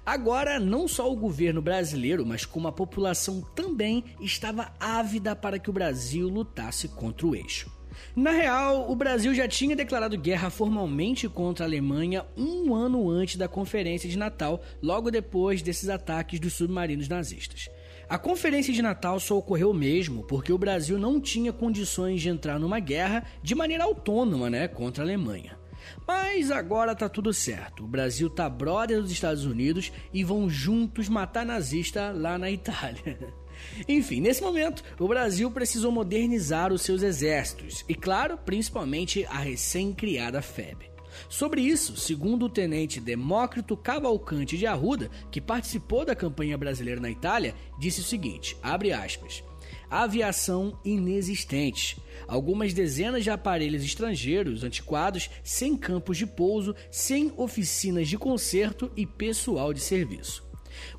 Agora, 0.05 0.59
não 0.59 0.87
só 0.87 1.11
o 1.11 1.15
governo 1.15 1.61
brasileiro, 1.61 2.25
mas 2.25 2.45
como 2.45 2.67
a 2.67 2.71
população 2.71 3.41
também 3.55 4.03
estava 4.19 4.73
ávida 4.79 5.35
para 5.35 5.59
que 5.59 5.69
o 5.69 5.73
Brasil 5.73 6.27
lutasse 6.27 6.87
contra 6.87 7.27
o 7.27 7.35
eixo. 7.35 7.79
Na 8.15 8.31
real, 8.31 8.89
o 8.89 8.95
Brasil 8.95 9.33
já 9.33 9.47
tinha 9.47 9.75
declarado 9.75 10.17
guerra 10.17 10.49
formalmente 10.49 11.27
contra 11.27 11.65
a 11.65 11.67
Alemanha 11.67 12.25
um 12.37 12.73
ano 12.73 13.09
antes 13.09 13.35
da 13.35 13.47
Conferência 13.47 14.09
de 14.09 14.17
Natal, 14.17 14.61
logo 14.81 15.11
depois 15.11 15.61
desses 15.61 15.89
ataques 15.89 16.39
dos 16.39 16.53
submarinos 16.53 17.07
nazistas. 17.07 17.69
A 18.07 18.17
Conferência 18.17 18.73
de 18.73 18.81
Natal 18.81 19.19
só 19.19 19.37
ocorreu 19.37 19.73
mesmo 19.73 20.23
porque 20.23 20.51
o 20.51 20.57
Brasil 20.57 20.97
não 20.97 21.21
tinha 21.21 21.53
condições 21.53 22.21
de 22.21 22.29
entrar 22.29 22.59
numa 22.59 22.79
guerra 22.79 23.23
de 23.43 23.53
maneira 23.53 23.83
autônoma 23.83 24.49
né, 24.49 24.67
contra 24.67 25.03
a 25.03 25.05
Alemanha. 25.05 25.58
Mas 26.07 26.51
agora 26.51 26.95
tá 26.95 27.07
tudo 27.07 27.33
certo. 27.33 27.83
O 27.83 27.87
Brasil 27.87 28.29
tá 28.29 28.49
brother 28.49 29.01
dos 29.01 29.11
Estados 29.11 29.45
Unidos 29.45 29.91
e 30.13 30.23
vão 30.23 30.49
juntos 30.49 31.09
matar 31.09 31.45
nazista 31.45 32.11
lá 32.11 32.37
na 32.37 32.49
Itália. 32.49 33.17
Enfim, 33.87 34.21
nesse 34.21 34.41
momento, 34.41 34.83
o 34.97 35.07
Brasil 35.07 35.51
precisou 35.51 35.91
modernizar 35.91 36.71
os 36.71 36.81
seus 36.81 37.03
exércitos 37.03 37.83
e, 37.89 37.95
claro, 37.95 38.37
principalmente 38.37 39.25
a 39.25 39.39
recém-criada 39.39 40.41
FEB. 40.41 40.89
Sobre 41.27 41.61
isso, 41.61 41.97
segundo 41.97 42.45
o 42.45 42.49
tenente 42.49 43.01
Demócrito 43.01 43.75
Cavalcante 43.75 44.57
de 44.57 44.65
Arruda, 44.65 45.09
que 45.29 45.41
participou 45.41 46.05
da 46.05 46.15
campanha 46.15 46.57
brasileira 46.57 47.01
na 47.01 47.09
Itália, 47.09 47.53
disse 47.77 47.99
o 47.99 48.03
seguinte: 48.03 48.55
abre 48.63 48.93
aspas 48.93 49.43
aviação 49.89 50.79
inexistente. 50.83 51.97
Algumas 52.27 52.73
dezenas 52.73 53.23
de 53.23 53.29
aparelhos 53.29 53.83
estrangeiros 53.83 54.63
antiquados, 54.63 55.29
sem 55.43 55.75
campos 55.75 56.17
de 56.17 56.25
pouso, 56.25 56.75
sem 56.91 57.31
oficinas 57.37 58.07
de 58.07 58.17
conserto 58.17 58.91
e 58.95 59.05
pessoal 59.05 59.73
de 59.73 59.79
serviço. 59.79 60.49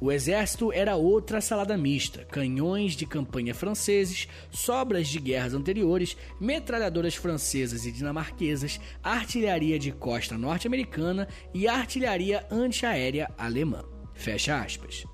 O 0.01 0.11
exército 0.11 0.73
era 0.73 0.97
outra 0.97 1.41
salada 1.41 1.77
mista: 1.77 2.25
canhões 2.25 2.95
de 2.95 3.07
campanha 3.07 3.55
franceses, 3.55 4.29
sobras 4.51 5.09
de 5.09 5.19
guerras 5.19 5.55
anteriores, 5.55 6.17
metralhadoras 6.41 7.15
francesas 7.15 7.87
e 7.87 7.93
dinamarquesas, 7.93 8.81
artilharia 9.03 9.79
de 9.79 9.93
costa 9.93 10.37
norte-americana 10.37 11.29
e 11.55 11.67
artilharia 11.69 12.47
antiaérea 12.51 13.31
alemã. 13.39 13.85
Fecha 14.15 14.61
aspas. 14.61 15.05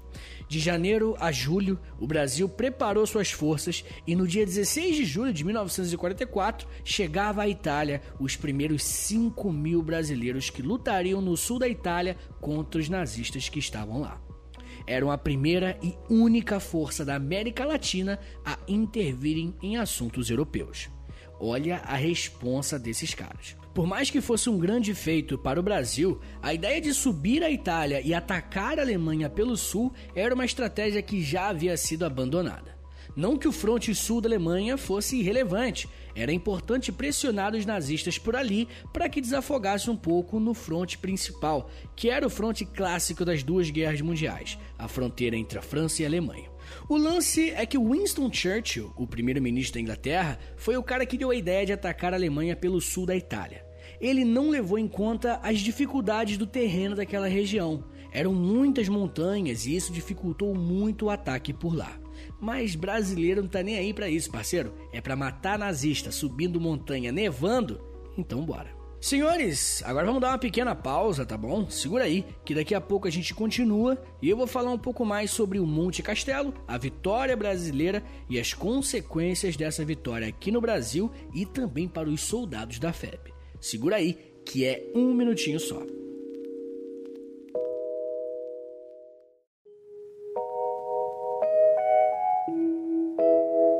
De 0.49 0.61
janeiro 0.61 1.17
a 1.19 1.33
julho, 1.33 1.79
o 1.99 2.07
Brasil 2.07 2.49
preparou 2.49 3.05
suas 3.05 3.33
forças 3.33 3.85
e 4.07 4.15
no 4.15 4.29
dia 4.29 4.47
16 4.47 4.97
de 4.97 5.05
julho 5.05 5.33
de 5.33 5.45
1944 5.45 6.69
chegava 6.85 7.43
à 7.43 7.49
Itália 7.49 8.00
os 8.21 8.37
primeiros 8.37 8.85
5 8.85 9.53
mil 9.53 9.83
brasileiros 9.83 10.49
que 10.49 10.62
lutariam 10.62 11.21
no 11.21 11.37
sul 11.37 11.59
da 11.59 11.69
Itália 11.69 12.17
contra 12.41 12.81
os 12.81 12.88
nazistas 12.88 13.49
que 13.49 13.59
estavam 13.59 14.00
lá. 14.00 14.21
Eram 14.87 15.11
a 15.11 15.19
primeira 15.19 15.76
e 15.83 15.97
única 16.09 16.61
força 16.61 17.05
da 17.05 17.17
América 17.17 17.65
Latina 17.65 18.21
a 18.45 18.57
intervirem 18.69 19.53
em 19.61 19.76
assuntos 19.76 20.31
europeus. 20.31 20.88
Olha 21.41 21.79
a 21.79 21.97
responsa 21.97 22.79
desses 22.79 23.12
caras. 23.15 23.57
Por 23.76 23.87
mais 23.87 24.11
que 24.11 24.23
fosse 24.23 24.49
um 24.49 24.56
grande 24.56 24.95
feito 24.95 25.37
para 25.37 25.61
o 25.61 25.62
Brasil, 25.62 26.18
a 26.40 26.54
ideia 26.54 26.80
de 26.80 26.95
subir 26.95 27.45
a 27.45 27.50
Itália 27.50 28.00
e 28.00 28.14
atacar 28.14 28.78
a 28.78 28.83
Alemanha 28.83 29.28
pelo 29.28 29.54
sul 29.54 29.92
era 30.14 30.35
uma 30.35 30.47
estratégia 30.47 31.02
que 31.02 31.23
já 31.23 31.50
havia 31.50 31.76
sido 31.76 32.06
abandonada. 32.06 32.75
Não 33.14 33.37
que 33.37 33.47
o 33.47 33.52
fronte 33.52 33.95
sul 33.95 34.23
da 34.23 34.30
Alemanha 34.30 34.78
fosse 34.78 35.18
irrelevante, 35.18 35.90
era 36.14 36.33
importante 36.33 36.90
pressionar 36.90 37.54
os 37.54 37.66
nazistas 37.66 38.16
por 38.16 38.35
ali 38.35 38.66
para 38.95 39.11
que 39.11 39.21
desafogasse 39.21 39.90
um 39.90 39.97
pouco 39.97 40.40
no 40.40 40.54
fronte 40.54 40.97
principal, 40.97 41.71
que 41.95 42.09
era 42.09 42.26
o 42.26 42.30
fronte 42.30 42.64
clássico 42.64 43.26
das 43.26 43.42
duas 43.42 43.68
guerras 43.68 44.00
mundiais, 44.00 44.59
a 44.78 44.88
fronteira 44.88 45.37
entre 45.37 45.59
a 45.59 45.62
França 45.62 46.00
e 46.00 46.06
a 46.06 46.09
Alemanha. 46.09 46.56
O 46.88 46.97
lance 46.97 47.50
é 47.50 47.66
que 47.66 47.78
Winston 47.78 48.33
Churchill, 48.33 48.92
o 48.97 49.06
primeiro-ministro 49.06 49.75
da 49.75 49.80
Inglaterra, 49.80 50.38
foi 50.56 50.76
o 50.76 50.83
cara 50.83 51.04
que 51.06 51.18
deu 51.18 51.30
a 51.30 51.37
ideia 51.37 51.66
de 51.66 51.73
atacar 51.73 52.12
a 52.12 52.16
Alemanha 52.16 52.54
pelo 52.54 52.80
sul 52.80 53.06
da 53.06 53.16
Itália. 53.16 53.64
ele 54.00 54.25
não 54.25 54.50
levou 54.50 54.78
em 54.78 54.88
conta 54.88 55.40
as 55.42 55.61
dificuldades 55.61 56.37
do 56.37 56.47
terreno 56.47 56.95
daquela 56.95 57.28
região. 57.28 57.85
Eram 58.12 58.35
muitas 58.35 58.88
montanhas 58.88 59.66
e 59.66 59.75
isso 59.75 59.92
dificultou 59.92 60.54
muito 60.54 61.06
o 61.06 61.11
ataque 61.11 61.52
por 61.52 61.75
lá. 61.75 61.99
Mas 62.40 62.75
brasileiro 62.75 63.42
não 63.42 63.49
tá 63.49 63.62
nem 63.62 63.78
aí 63.78 63.92
para 63.92 64.09
isso, 64.09 64.30
parceiro. 64.30 64.75
É 64.92 65.00
para 65.00 65.16
matar 65.16 65.59
nazista 65.59 66.11
subindo 66.11 66.61
montanha 66.61 67.11
nevando? 67.12 67.80
Então 68.16 68.45
bora. 68.45 68.75
Senhores, 69.07 69.85
agora 69.85 70.05
vamos 70.05 70.21
dar 70.21 70.31
uma 70.31 70.39
pequena 70.39 70.75
pausa, 70.75 71.25
tá 71.25 71.37
bom? 71.37 71.71
Segura 71.71 72.03
aí, 72.03 72.27
que 72.45 72.53
daqui 72.53 72.75
a 72.75 72.81
pouco 72.81 73.07
a 73.07 73.11
gente 73.11 73.33
continua 73.33 73.97
e 74.21 74.29
eu 74.29 74.37
vou 74.37 74.49
falar 74.49 74.73
um 74.73 74.79
pouco 74.79 75.05
mais 75.05 75.31
sobre 75.31 75.61
o 75.61 75.65
Monte 75.65 76.03
Castelo, 76.03 76.53
a 76.67 76.77
vitória 76.77 77.37
brasileira 77.37 78.03
e 78.29 78.37
as 78.37 78.53
consequências 78.53 79.57
dessa 79.57 79.85
vitória 79.85 80.27
aqui 80.27 80.51
no 80.51 80.61
Brasil 80.61 81.09
e 81.33 81.47
também 81.47 81.87
para 81.87 82.09
os 82.09 82.21
soldados 82.21 82.81
da 82.81 82.93
FEB. 82.93 83.33
Segura 83.61 83.95
aí, 83.95 84.19
que 84.45 84.65
é 84.65 84.91
um 84.93 85.15
minutinho 85.15 85.61
só. 85.61 85.81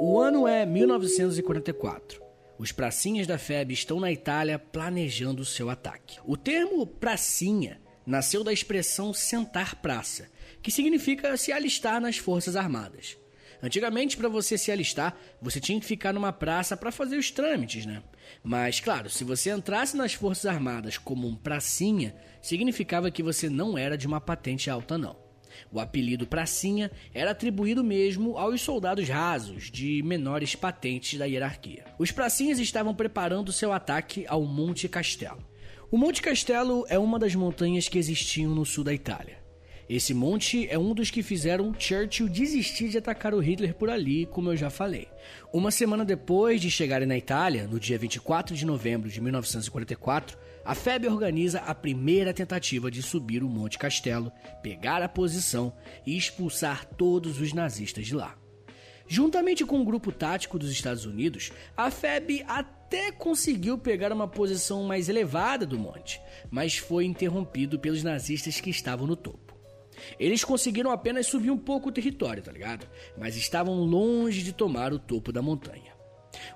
O 0.01 0.21
ano 0.21 0.47
é 0.47 0.65
1944. 0.65 2.26
Os 2.59 2.73
pracinhas 2.73 3.27
da 3.27 3.37
FEB 3.37 3.73
estão 3.73 4.01
na 4.01 4.11
Itália 4.11 4.59
planejando 4.59 5.45
seu 5.45 5.69
ataque. 5.69 6.19
O 6.25 6.37
termo 6.37 6.87
pracinha 6.87 7.81
nasceu 8.07 8.43
da 8.43 8.53
expressão 8.53 9.13
sentar 9.13 9.77
praça, 9.77 10.31
que 10.63 10.71
significa 10.71 11.37
se 11.37 11.53
alistar 11.53 12.01
nas 12.01 12.17
Forças 12.17 12.57
Armadas. 12.57 13.19
Antigamente, 13.63 14.17
para 14.17 14.29
você 14.29 14.57
se 14.57 14.71
alistar, 14.71 15.17
você 15.41 15.61
tinha 15.61 15.81
que 15.81 15.87
ficar 15.87 16.13
numa 16.13 16.33
praça 16.33 16.77
para 16.77 16.93
fazer 16.93 17.17
os 17.17 17.31
trâmites, 17.31 17.85
né? 17.85 18.03
Mas, 18.43 18.81
claro, 18.81 19.11
se 19.11 19.25
você 19.25 19.51
entrasse 19.51 19.97
nas 19.97 20.15
Forças 20.15 20.47
Armadas 20.47 20.99
como 20.99 21.27
um 21.27 21.35
pracinha, 21.35 22.15
significava 22.41 23.11
que 23.11 23.23
você 23.23 23.49
não 23.49 23.77
era 23.77 23.97
de 23.97 24.07
uma 24.07 24.21
patente 24.21 24.71
alta, 24.71 24.97
não. 24.97 25.26
O 25.73 25.81
apelido 25.81 26.27
Pracinha 26.27 26.91
era 27.13 27.31
atribuído 27.31 27.83
mesmo 27.83 28.37
aos 28.37 28.61
soldados 28.61 29.09
rasos, 29.09 29.71
de 29.71 30.03
menores 30.03 30.55
patentes 30.55 31.19
da 31.19 31.25
hierarquia. 31.25 31.85
Os 31.99 32.11
Pracinhas 32.11 32.59
estavam 32.59 32.95
preparando 32.95 33.53
seu 33.53 33.73
ataque 33.73 34.25
ao 34.29 34.43
Monte 34.43 34.89
Castelo. 34.89 35.45
O 35.91 35.97
Monte 35.97 36.21
Castelo 36.21 36.85
é 36.89 36.99
uma 36.99 37.19
das 37.19 37.35
montanhas 37.35 37.89
que 37.89 37.99
existiam 37.99 38.55
no 38.55 38.65
sul 38.65 38.83
da 38.83 38.93
Itália. 38.93 39.47
Esse 39.89 40.13
monte 40.13 40.69
é 40.69 40.77
um 40.77 40.93
dos 40.93 41.13
que 41.13 41.23
fizeram 41.23 41.73
Churchill 41.79 42.29
desistir 42.29 42.89
de 42.89 42.99
atacar 42.99 43.33
o 43.33 43.39
Hitler 43.39 43.73
por 43.73 43.89
ali, 43.89 44.27
como 44.27 44.51
eu 44.51 44.57
já 44.57 44.69
falei. 44.69 45.07
Uma 45.53 45.71
semana 45.71 46.05
depois 46.05 46.61
de 46.61 46.69
chegarem 46.69 47.07
na 47.07 47.17
Itália, 47.17 47.69
no 47.69 47.79
dia 47.79 47.97
24 47.97 48.57
de 48.57 48.67
novembro 48.67 49.09
de 49.09 49.21
1944, 49.21 50.37
a 50.67 50.75
FEB 50.75 51.07
organiza 51.07 51.61
a 51.61 51.73
primeira 51.73 52.35
tentativa 52.35 52.91
de 52.91 53.01
subir 53.01 53.45
o 53.45 53.49
Monte 53.49 53.79
Castelo, 53.79 54.33
pegar 54.65 55.01
a 55.01 55.09
posição 55.09 55.73
e 56.05 56.17
expulsar 56.17 56.85
todos 56.85 57.41
os 57.41 57.53
nazistas 57.53 58.05
de 58.05 58.17
lá. 58.17 58.37
Juntamente 59.07 59.65
com 59.65 59.77
o 59.77 59.83
um 59.83 59.85
grupo 59.85 60.11
tático 60.11 60.59
dos 60.59 60.73
Estados 60.73 61.07
Unidos, 61.07 61.53
a 61.77 61.89
FEB 61.89 62.45
até 62.49 63.13
conseguiu 63.13 63.79
pegar 63.79 64.13
uma 64.13 64.27
posição 64.27 64.83
mais 64.83 65.09
elevada 65.09 65.65
do 65.65 65.79
monte, 65.79 66.21
mas 66.51 66.77
foi 66.77 67.05
interrompido 67.05 67.79
pelos 67.79 68.03
nazistas 68.03 68.61
que 68.61 68.69
estavam 68.69 69.07
no 69.07 69.15
topo. 69.15 69.57
Eles 70.19 70.43
conseguiram 70.43 70.91
apenas 70.91 71.29
subir 71.29 71.53
um 71.53 71.59
pouco 71.59 71.91
o 71.91 71.93
território, 71.93 72.43
tá 72.43 72.51
ligado? 72.51 72.89
Mas 73.17 73.37
estavam 73.37 73.75
longe 73.85 74.43
de 74.43 74.53
tomar 74.53 74.93
o 74.93 74.99
topo 74.99 75.31
da 75.31 75.41
montanha. 75.41 75.96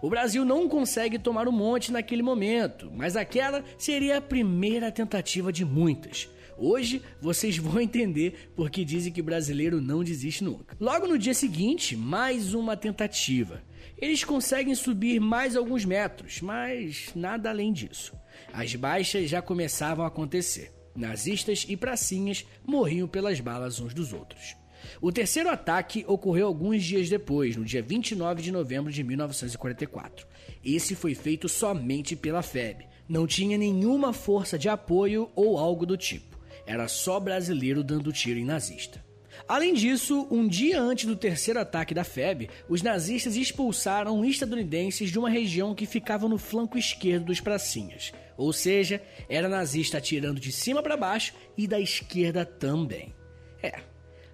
O 0.01 0.11
Brasil 0.11 0.45
não 0.45 0.69
consegue 0.69 1.19
tomar 1.19 1.49
o 1.49 1.53
monte 1.53 1.93
naquele 1.93 2.23
momento, 2.23 2.91
mas 2.95 3.17
aquela 3.17 3.65
seria 3.79 4.19
a 4.19 4.21
primeira 4.21 4.91
tentativa 4.91 5.53
de 5.53 5.65
muitas. 5.65 6.29
Hoje 6.57 7.01
vocês 7.23 7.57
vão 7.57 7.81
entender 7.81 8.51
porque 8.55 8.85
dizem 8.85 9.11
que 9.11 9.23
brasileiro 9.23 9.81
não 9.81 10.05
desiste 10.05 10.45
nunca. 10.45 10.77
Logo 10.79 11.07
no 11.07 11.19
dia 11.19 11.33
seguinte, 11.33 11.97
mais 11.97 12.53
uma 12.53 12.77
tentativa. 12.77 13.63
Eles 13.97 14.25
conseguem 14.25 14.75
subir 14.75 15.21
mais 15.21 15.57
alguns 15.57 15.85
metros, 15.85 16.41
mas 16.43 17.11
nada 17.15 17.49
além 17.49 17.73
disso. 17.73 18.13
As 18.53 18.75
baixas 18.75 19.31
já 19.31 19.41
começavam 19.41 20.05
a 20.05 20.09
acontecer. 20.09 20.71
Nazistas 20.95 21.65
e 21.69 21.77
pracinhas 21.77 22.45
morriam 22.67 23.09
pelas 23.09 23.41
balas 23.41 23.81
uns 23.81 23.95
dos 23.95 24.13
outros. 24.13 24.60
O 25.01 25.13
terceiro 25.13 25.49
ataque 25.49 26.05
ocorreu 26.07 26.47
alguns 26.47 26.83
dias 26.83 27.09
depois, 27.09 27.57
no 27.57 27.65
dia 27.65 27.83
29 27.83 28.43
de 28.43 28.53
novembro 28.53 28.93
de 28.93 29.03
1944. 29.03 30.27
Esse 30.65 30.95
foi 30.95 31.15
feito 31.15 31.49
somente 31.49 32.15
pela 32.15 32.43
FEB. 32.43 32.87
Não 33.09 33.27
tinha 33.27 33.59
nenhuma 33.59 34.13
força 34.13 34.59
de 34.59 34.69
apoio 34.69 35.31
ou 35.35 35.59
algo 35.59 35.85
do 35.85 35.97
tipo. 35.97 36.39
Era 36.67 36.87
só 36.87 37.19
brasileiro 37.19 37.83
dando 37.83 38.13
tiro 38.13 38.39
em 38.39 38.45
nazista. 38.45 39.05
Além 39.49 39.75
disso, 39.75 40.29
um 40.31 40.47
dia 40.47 40.81
antes 40.81 41.07
do 41.07 41.17
terceiro 41.17 41.61
ataque 41.61 41.95
da 41.95 42.05
FEB, 42.05 42.49
os 42.69 42.83
nazistas 42.83 43.37
expulsaram 43.37 44.25
estadunidenses 44.25 45.11
de 45.11 45.19
uma 45.19 45.31
região 45.31 45.75
que 45.75 45.87
ficava 45.87 46.29
no 46.29 46.39
flanco 46.39 46.79
esquerdo 46.79 47.27
dos 47.27 47.41
pracinhas. 47.41 48.13
Ou 48.37 48.53
seja, 48.53 49.03
era 49.29 49.49
nazista 49.49 49.99
atirando 49.99 50.41
de 50.41 50.53
cima 50.53 50.83
para 50.83 50.97
baixo 50.97 51.35
e 51.57 51.67
da 51.67 51.81
esquerda 51.81 52.45
também. 52.45 53.15
É, 53.63 53.81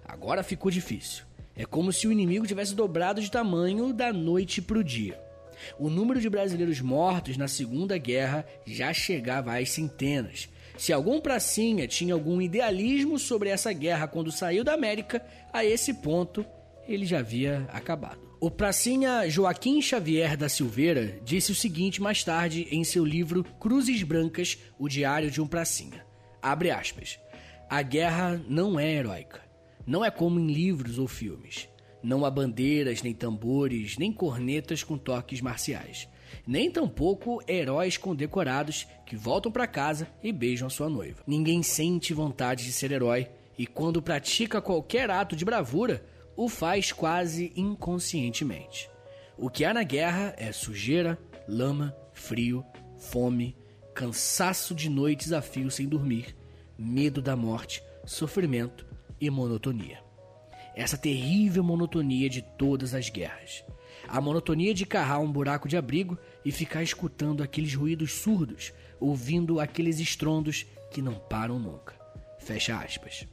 agora 0.07 0.43
ficou 0.43 0.71
difícil. 0.71 1.25
É 1.55 1.65
como 1.65 1.91
se 1.91 2.07
o 2.07 2.11
inimigo 2.11 2.45
tivesse 2.45 2.75
dobrado 2.75 3.19
de 3.19 3.31
tamanho 3.31 3.91
da 3.91 4.13
noite 4.13 4.61
para 4.61 4.77
o 4.77 4.83
dia. 4.83 5.19
O 5.79 5.89
número 5.89 6.21
de 6.21 6.29
brasileiros 6.29 6.81
mortos 6.81 7.35
na 7.35 7.47
Segunda 7.47 7.97
Guerra 7.97 8.45
já 8.65 8.93
chegava 8.93 9.57
às 9.57 9.71
centenas. 9.71 10.49
Se 10.77 10.93
algum 10.93 11.19
pracinha 11.19 11.87
tinha 11.87 12.13
algum 12.13 12.39
idealismo 12.39 13.17
sobre 13.17 13.49
essa 13.49 13.73
guerra 13.73 14.07
quando 14.07 14.31
saiu 14.31 14.63
da 14.63 14.73
América, 14.73 15.25
a 15.51 15.65
esse 15.65 15.95
ponto 15.95 16.45
ele 16.87 17.05
já 17.05 17.19
havia 17.19 17.67
acabado. 17.73 18.27
O 18.39 18.51
pracinha 18.51 19.27
Joaquim 19.27 19.81
Xavier 19.81 20.37
da 20.37 20.47
Silveira 20.47 21.19
disse 21.23 21.51
o 21.51 21.55
seguinte 21.55 21.99
mais 21.99 22.23
tarde 22.23 22.67
em 22.69 22.83
seu 22.83 23.03
livro 23.03 23.43
Cruzes 23.59 24.03
Brancas, 24.03 24.59
o 24.77 24.87
diário 24.87 25.31
de 25.31 25.41
um 25.41 25.47
pracinha. 25.47 26.05
Abre 26.39 26.69
aspas. 26.69 27.19
A 27.67 27.81
guerra 27.81 28.39
não 28.47 28.79
é 28.79 28.93
heróica. 28.93 29.46
Não 29.87 30.03
é 30.03 30.11
como 30.11 30.37
em 30.37 30.47
livros 30.47 30.99
ou 30.99 31.07
filmes. 31.07 31.69
Não 32.03 32.25
há 32.25 32.29
bandeiras, 32.29 33.01
nem 33.01 33.13
tambores, 33.13 33.97
nem 33.97 34.11
cornetas 34.11 34.83
com 34.83 34.97
toques 34.97 35.39
marciais. 35.39 36.09
Nem 36.45 36.69
tampouco 36.69 37.41
heróis 37.47 37.95
condecorados 37.95 38.85
que 39.05 39.15
voltam 39.15 39.49
para 39.49 39.65
casa 39.65 40.09
e 40.21 40.33
beijam 40.33 40.67
a 40.67 40.69
sua 40.69 40.89
noiva. 40.89 41.23
Ninguém 41.25 41.63
sente 41.63 42.13
vontade 42.13 42.65
de 42.65 42.73
ser 42.73 42.91
herói 42.91 43.29
e, 43.57 43.65
quando 43.65 44.01
pratica 44.01 44.61
qualquer 44.61 45.09
ato 45.09 45.37
de 45.37 45.45
bravura, 45.45 46.05
o 46.35 46.49
faz 46.49 46.91
quase 46.91 47.53
inconscientemente. 47.55 48.89
O 49.37 49.49
que 49.49 49.63
há 49.63 49.73
na 49.73 49.83
guerra 49.83 50.35
é 50.37 50.51
sujeira, 50.51 51.17
lama, 51.47 51.95
frio, 52.11 52.61
fome, 52.97 53.55
cansaço 53.95 54.75
de 54.75 54.89
noites 54.89 55.31
a 55.31 55.41
fio 55.41 55.71
sem 55.71 55.87
dormir, 55.87 56.35
medo 56.77 57.21
da 57.21 57.37
morte, 57.37 57.81
sofrimento 58.05 58.86
e 59.19 59.29
monotonia 59.29 60.07
essa 60.77 60.95
terrível 60.95 61.63
monotonia 61.63 62.29
de 62.29 62.43
todas 62.43 62.93
as 62.93 63.09
guerras. 63.09 63.63
A 64.07 64.21
monotonia 64.21 64.75
de 64.75 64.85
carrar 64.85 65.19
um 65.19 65.31
buraco 65.31 65.67
de 65.67 65.75
abrigo 65.75 66.17
e 66.45 66.51
ficar 66.51 66.83
escutando 66.83 67.41
aqueles 67.41 67.73
ruídos 67.73 68.13
surdos, 68.13 68.71
ouvindo 68.99 69.59
aqueles 69.59 69.99
estrondos 69.99 70.67
que 70.91 71.01
não 71.01 71.15
param 71.15 71.57
nunca. 71.57 71.95
Fecha 72.37 72.77
aspas. 72.77 73.27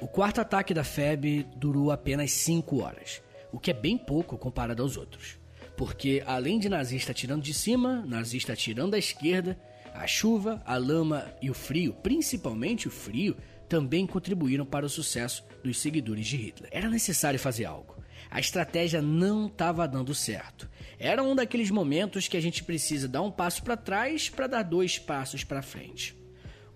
O 0.00 0.08
quarto 0.08 0.40
ataque 0.40 0.74
da 0.74 0.82
FEB 0.82 1.46
durou 1.56 1.92
apenas 1.92 2.32
5 2.32 2.82
horas, 2.82 3.22
o 3.52 3.60
que 3.60 3.70
é 3.70 3.74
bem 3.74 3.96
pouco 3.96 4.36
comparado 4.36 4.82
aos 4.82 4.96
outros. 4.96 5.38
Porque 5.76 6.22
além 6.26 6.58
de 6.58 6.68
nazista 6.68 7.12
atirando 7.12 7.42
de 7.42 7.54
cima, 7.54 8.04
nazista 8.04 8.54
atirando 8.54 8.90
da 8.90 8.98
esquerda, 8.98 9.56
a 9.94 10.06
chuva, 10.06 10.60
a 10.66 10.76
lama 10.76 11.32
e 11.40 11.48
o 11.48 11.54
frio, 11.54 11.92
principalmente 12.02 12.88
o 12.88 12.90
frio, 12.90 13.36
também 13.72 14.06
contribuíram 14.06 14.66
para 14.66 14.84
o 14.84 14.88
sucesso 14.90 15.42
dos 15.64 15.80
seguidores 15.80 16.26
de 16.26 16.36
Hitler. 16.36 16.68
Era 16.70 16.90
necessário 16.90 17.40
fazer 17.40 17.64
algo. 17.64 17.96
A 18.30 18.38
estratégia 18.38 19.00
não 19.00 19.46
estava 19.46 19.88
dando 19.88 20.14
certo. 20.14 20.68
Era 20.98 21.22
um 21.22 21.34
daqueles 21.34 21.70
momentos 21.70 22.28
que 22.28 22.36
a 22.36 22.40
gente 22.42 22.62
precisa 22.62 23.08
dar 23.08 23.22
um 23.22 23.30
passo 23.30 23.62
para 23.62 23.74
trás 23.74 24.28
para 24.28 24.46
dar 24.46 24.62
dois 24.62 24.98
passos 24.98 25.42
para 25.42 25.62
frente. 25.62 26.14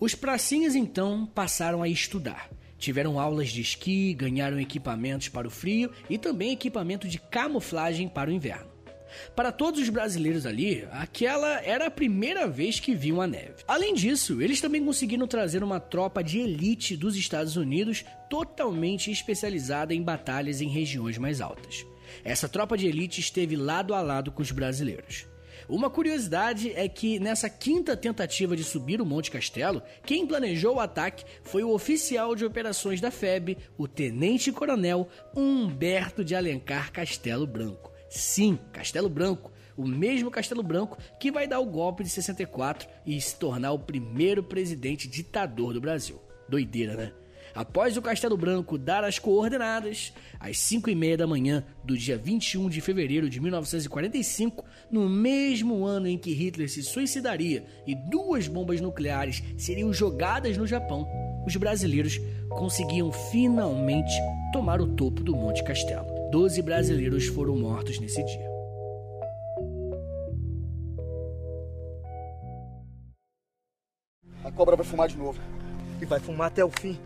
Os 0.00 0.14
pracinhas 0.14 0.74
então 0.74 1.26
passaram 1.26 1.82
a 1.82 1.88
estudar. 1.88 2.48
Tiveram 2.78 3.20
aulas 3.20 3.50
de 3.50 3.60
esqui, 3.60 4.14
ganharam 4.14 4.58
equipamentos 4.58 5.28
para 5.28 5.46
o 5.46 5.50
frio 5.50 5.92
e 6.08 6.16
também 6.16 6.52
equipamento 6.52 7.06
de 7.06 7.18
camuflagem 7.18 8.08
para 8.08 8.30
o 8.30 8.32
inverno. 8.32 8.75
Para 9.34 9.52
todos 9.52 9.80
os 9.80 9.88
brasileiros 9.88 10.46
ali, 10.46 10.86
aquela 10.90 11.60
era 11.62 11.86
a 11.86 11.90
primeira 11.90 12.46
vez 12.46 12.80
que 12.80 12.94
viam 12.94 13.20
a 13.20 13.26
neve. 13.26 13.64
Além 13.66 13.94
disso, 13.94 14.40
eles 14.40 14.60
também 14.60 14.84
conseguiram 14.84 15.26
trazer 15.26 15.62
uma 15.62 15.80
tropa 15.80 16.22
de 16.22 16.38
elite 16.38 16.96
dos 16.96 17.16
Estados 17.16 17.56
Unidos 17.56 18.04
totalmente 18.28 19.10
especializada 19.10 19.94
em 19.94 20.02
batalhas 20.02 20.60
em 20.60 20.68
regiões 20.68 21.18
mais 21.18 21.40
altas. 21.40 21.86
Essa 22.24 22.48
tropa 22.48 22.76
de 22.76 22.86
elite 22.86 23.20
esteve 23.20 23.56
lado 23.56 23.94
a 23.94 24.00
lado 24.00 24.30
com 24.32 24.42
os 24.42 24.50
brasileiros. 24.50 25.26
Uma 25.68 25.90
curiosidade 25.90 26.72
é 26.74 26.88
que 26.88 27.18
nessa 27.18 27.50
quinta 27.50 27.96
tentativa 27.96 28.56
de 28.56 28.62
subir 28.62 29.00
o 29.00 29.06
Monte 29.06 29.32
Castelo, 29.32 29.82
quem 30.04 30.24
planejou 30.26 30.76
o 30.76 30.80
ataque 30.80 31.24
foi 31.42 31.64
o 31.64 31.72
oficial 31.72 32.36
de 32.36 32.44
operações 32.44 33.00
da 33.00 33.10
FEB, 33.10 33.58
o 33.76 33.88
tenente-coronel 33.88 35.08
Humberto 35.34 36.24
de 36.24 36.36
Alencar 36.36 36.92
Castelo 36.92 37.46
Branco. 37.46 37.95
Sim, 38.16 38.58
Castelo 38.72 39.08
Branco, 39.08 39.52
o 39.76 39.86
mesmo 39.86 40.30
Castelo 40.30 40.62
Branco 40.62 40.96
que 41.20 41.30
vai 41.30 41.46
dar 41.46 41.60
o 41.60 41.66
golpe 41.66 42.02
de 42.02 42.08
64 42.08 42.88
e 43.04 43.20
se 43.20 43.36
tornar 43.36 43.72
o 43.72 43.78
primeiro 43.78 44.42
presidente 44.42 45.06
ditador 45.06 45.74
do 45.74 45.80
Brasil. 45.80 46.20
Doideira, 46.48 46.96
né? 46.96 47.12
Após 47.54 47.96
o 47.96 48.02
Castelo 48.02 48.36
Branco 48.36 48.76
dar 48.76 49.04
as 49.04 49.18
coordenadas, 49.18 50.12
às 50.38 50.58
5 50.58 50.90
e 50.90 50.94
meia 50.94 51.16
da 51.16 51.26
manhã 51.26 51.64
do 51.84 51.96
dia 51.96 52.16
21 52.16 52.68
de 52.68 52.80
fevereiro 52.80 53.30
de 53.30 53.40
1945, 53.40 54.64
no 54.90 55.08
mesmo 55.08 55.84
ano 55.84 56.06
em 56.06 56.18
que 56.18 56.32
Hitler 56.32 56.70
se 56.70 56.82
suicidaria 56.82 57.64
e 57.86 57.94
duas 57.94 58.46
bombas 58.46 58.80
nucleares 58.80 59.42
seriam 59.56 59.92
jogadas 59.92 60.56
no 60.56 60.66
Japão, 60.66 61.06
os 61.46 61.56
brasileiros 61.56 62.18
conseguiam 62.50 63.10
finalmente 63.10 64.12
tomar 64.52 64.80
o 64.80 64.94
topo 64.94 65.22
do 65.22 65.34
Monte 65.34 65.64
Castelo. 65.64 66.15
Doze 66.30 66.62
brasileiros 66.62 67.26
foram 67.26 67.56
mortos 67.56 67.98
nesse 67.98 68.22
dia. 68.24 68.50
A 74.44 74.52
cobra 74.52 74.76
vai 74.76 74.86
fumar 74.86 75.08
de 75.08 75.16
novo. 75.16 75.40
E 76.00 76.04
vai 76.04 76.20
fumar 76.20 76.48
até 76.48 76.64
o 76.64 76.70
fim. 76.70 76.98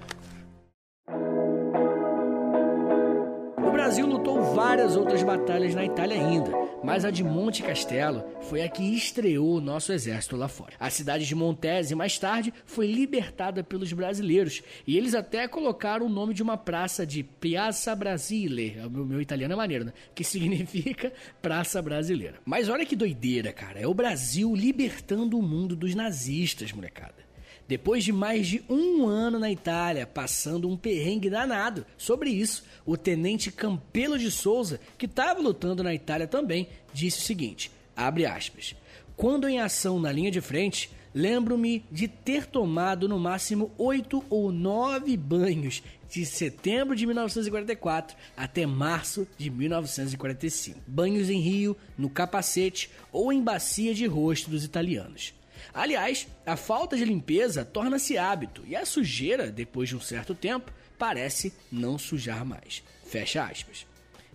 Brasil 3.90 4.06
lutou 4.06 4.40
várias 4.54 4.94
outras 4.94 5.20
batalhas 5.20 5.74
na 5.74 5.84
Itália 5.84 6.16
ainda, 6.16 6.52
mas 6.82 7.04
a 7.04 7.10
de 7.10 7.22
Monte 7.22 7.62
Castelo 7.62 8.24
foi 8.42 8.62
a 8.62 8.68
que 8.68 8.82
estreou 8.82 9.56
o 9.56 9.60
nosso 9.60 9.92
exército 9.92 10.36
lá 10.36 10.48
fora. 10.48 10.72
A 10.78 10.90
cidade 10.90 11.26
de 11.26 11.34
Montese, 11.34 11.94
mais 11.94 12.18
tarde, 12.18 12.52
foi 12.64 12.86
libertada 12.86 13.62
pelos 13.62 13.92
brasileiros 13.92 14.62
e 14.86 14.96
eles 14.96 15.14
até 15.14 15.46
colocaram 15.46 16.06
o 16.06 16.10
nome 16.10 16.34
de 16.34 16.42
uma 16.42 16.56
praça 16.56 17.06
de 17.06 17.22
Piazza 17.22 17.94
Brasile, 17.94 18.78
o 18.84 18.90
meu, 18.90 19.04
meu 19.04 19.20
italiano 19.20 19.54
é 19.54 19.56
maneiro, 19.56 19.84
né? 19.84 19.92
Que 20.14 20.24
significa 20.24 21.12
Praça 21.40 21.80
Brasileira. 21.82 22.38
Mas 22.44 22.68
olha 22.68 22.86
que 22.86 22.96
doideira, 22.96 23.52
cara, 23.52 23.78
é 23.80 23.86
o 23.86 23.94
Brasil 23.94 24.54
libertando 24.54 25.38
o 25.38 25.42
mundo 25.42 25.76
dos 25.76 25.94
nazistas, 25.94 26.72
molecada. 26.72 27.29
Depois 27.70 28.02
de 28.02 28.12
mais 28.12 28.48
de 28.48 28.64
um 28.68 29.06
ano 29.06 29.38
na 29.38 29.48
Itália, 29.48 30.04
passando 30.04 30.68
um 30.68 30.76
perrengue 30.76 31.30
danado. 31.30 31.86
Sobre 31.96 32.28
isso, 32.28 32.64
o 32.84 32.96
tenente 32.96 33.52
Campelo 33.52 34.18
de 34.18 34.28
Souza, 34.28 34.80
que 34.98 35.06
estava 35.06 35.40
lutando 35.40 35.80
na 35.80 35.94
Itália 35.94 36.26
também, 36.26 36.66
disse 36.92 37.20
o 37.20 37.22
seguinte: 37.22 37.70
abre 37.94 38.26
aspas. 38.26 38.74
Quando 39.16 39.48
em 39.48 39.60
ação 39.60 40.00
na 40.00 40.10
linha 40.10 40.32
de 40.32 40.40
frente, 40.40 40.90
lembro-me 41.14 41.84
de 41.92 42.08
ter 42.08 42.44
tomado 42.46 43.08
no 43.08 43.20
máximo 43.20 43.70
oito 43.78 44.24
ou 44.28 44.50
nove 44.50 45.16
banhos 45.16 45.80
de 46.10 46.26
setembro 46.26 46.96
de 46.96 47.06
1944 47.06 48.16
até 48.36 48.66
março 48.66 49.28
de 49.38 49.48
1945. 49.48 50.80
Banhos 50.88 51.30
em 51.30 51.38
rio, 51.38 51.76
no 51.96 52.10
capacete 52.10 52.90
ou 53.12 53.32
em 53.32 53.40
bacia 53.40 53.94
de 53.94 54.06
rosto 54.06 54.50
dos 54.50 54.64
italianos. 54.64 55.38
Aliás, 55.72 56.26
a 56.44 56.56
falta 56.56 56.96
de 56.96 57.04
limpeza 57.04 57.64
torna-se 57.64 58.16
hábito 58.18 58.62
e 58.66 58.74
a 58.74 58.84
sujeira, 58.84 59.50
depois 59.50 59.88
de 59.88 59.96
um 59.96 60.00
certo 60.00 60.34
tempo, 60.34 60.72
parece 60.98 61.52
não 61.70 61.98
sujar 61.98 62.44
mais. 62.44 62.82
Fecha 63.04 63.44
aspas. 63.44 63.86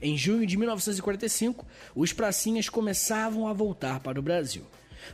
Em 0.02 0.18
junho 0.18 0.46
de 0.46 0.58
1945, 0.58 1.66
os 1.96 2.12
pracinhas 2.12 2.70
começavam 2.70 3.48
a 3.48 3.54
voltar 3.54 4.00
para 4.02 4.20
o 4.20 4.24
Brasil. 4.24 4.66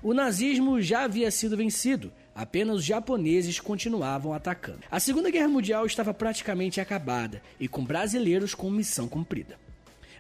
O 0.02 0.14
nazismo 0.14 0.82
já 0.82 1.04
havia 1.04 1.30
sido 1.30 1.58
vencido, 1.58 2.12
apenas 2.34 2.78
os 2.78 2.86
japoneses 2.86 3.60
continuavam 3.60 4.34
atacando. 4.34 4.80
A 4.90 5.00
Segunda 5.00 5.30
Guerra 5.30 5.50
Mundial 5.50 5.86
estava 5.86 6.14
praticamente 6.14 6.80
acabada 6.80 7.42
e 7.60 7.68
com 7.68 7.84
brasileiros 7.84 8.56
com 8.56 8.70
missão 8.70 9.08
cumprida. 9.08 9.60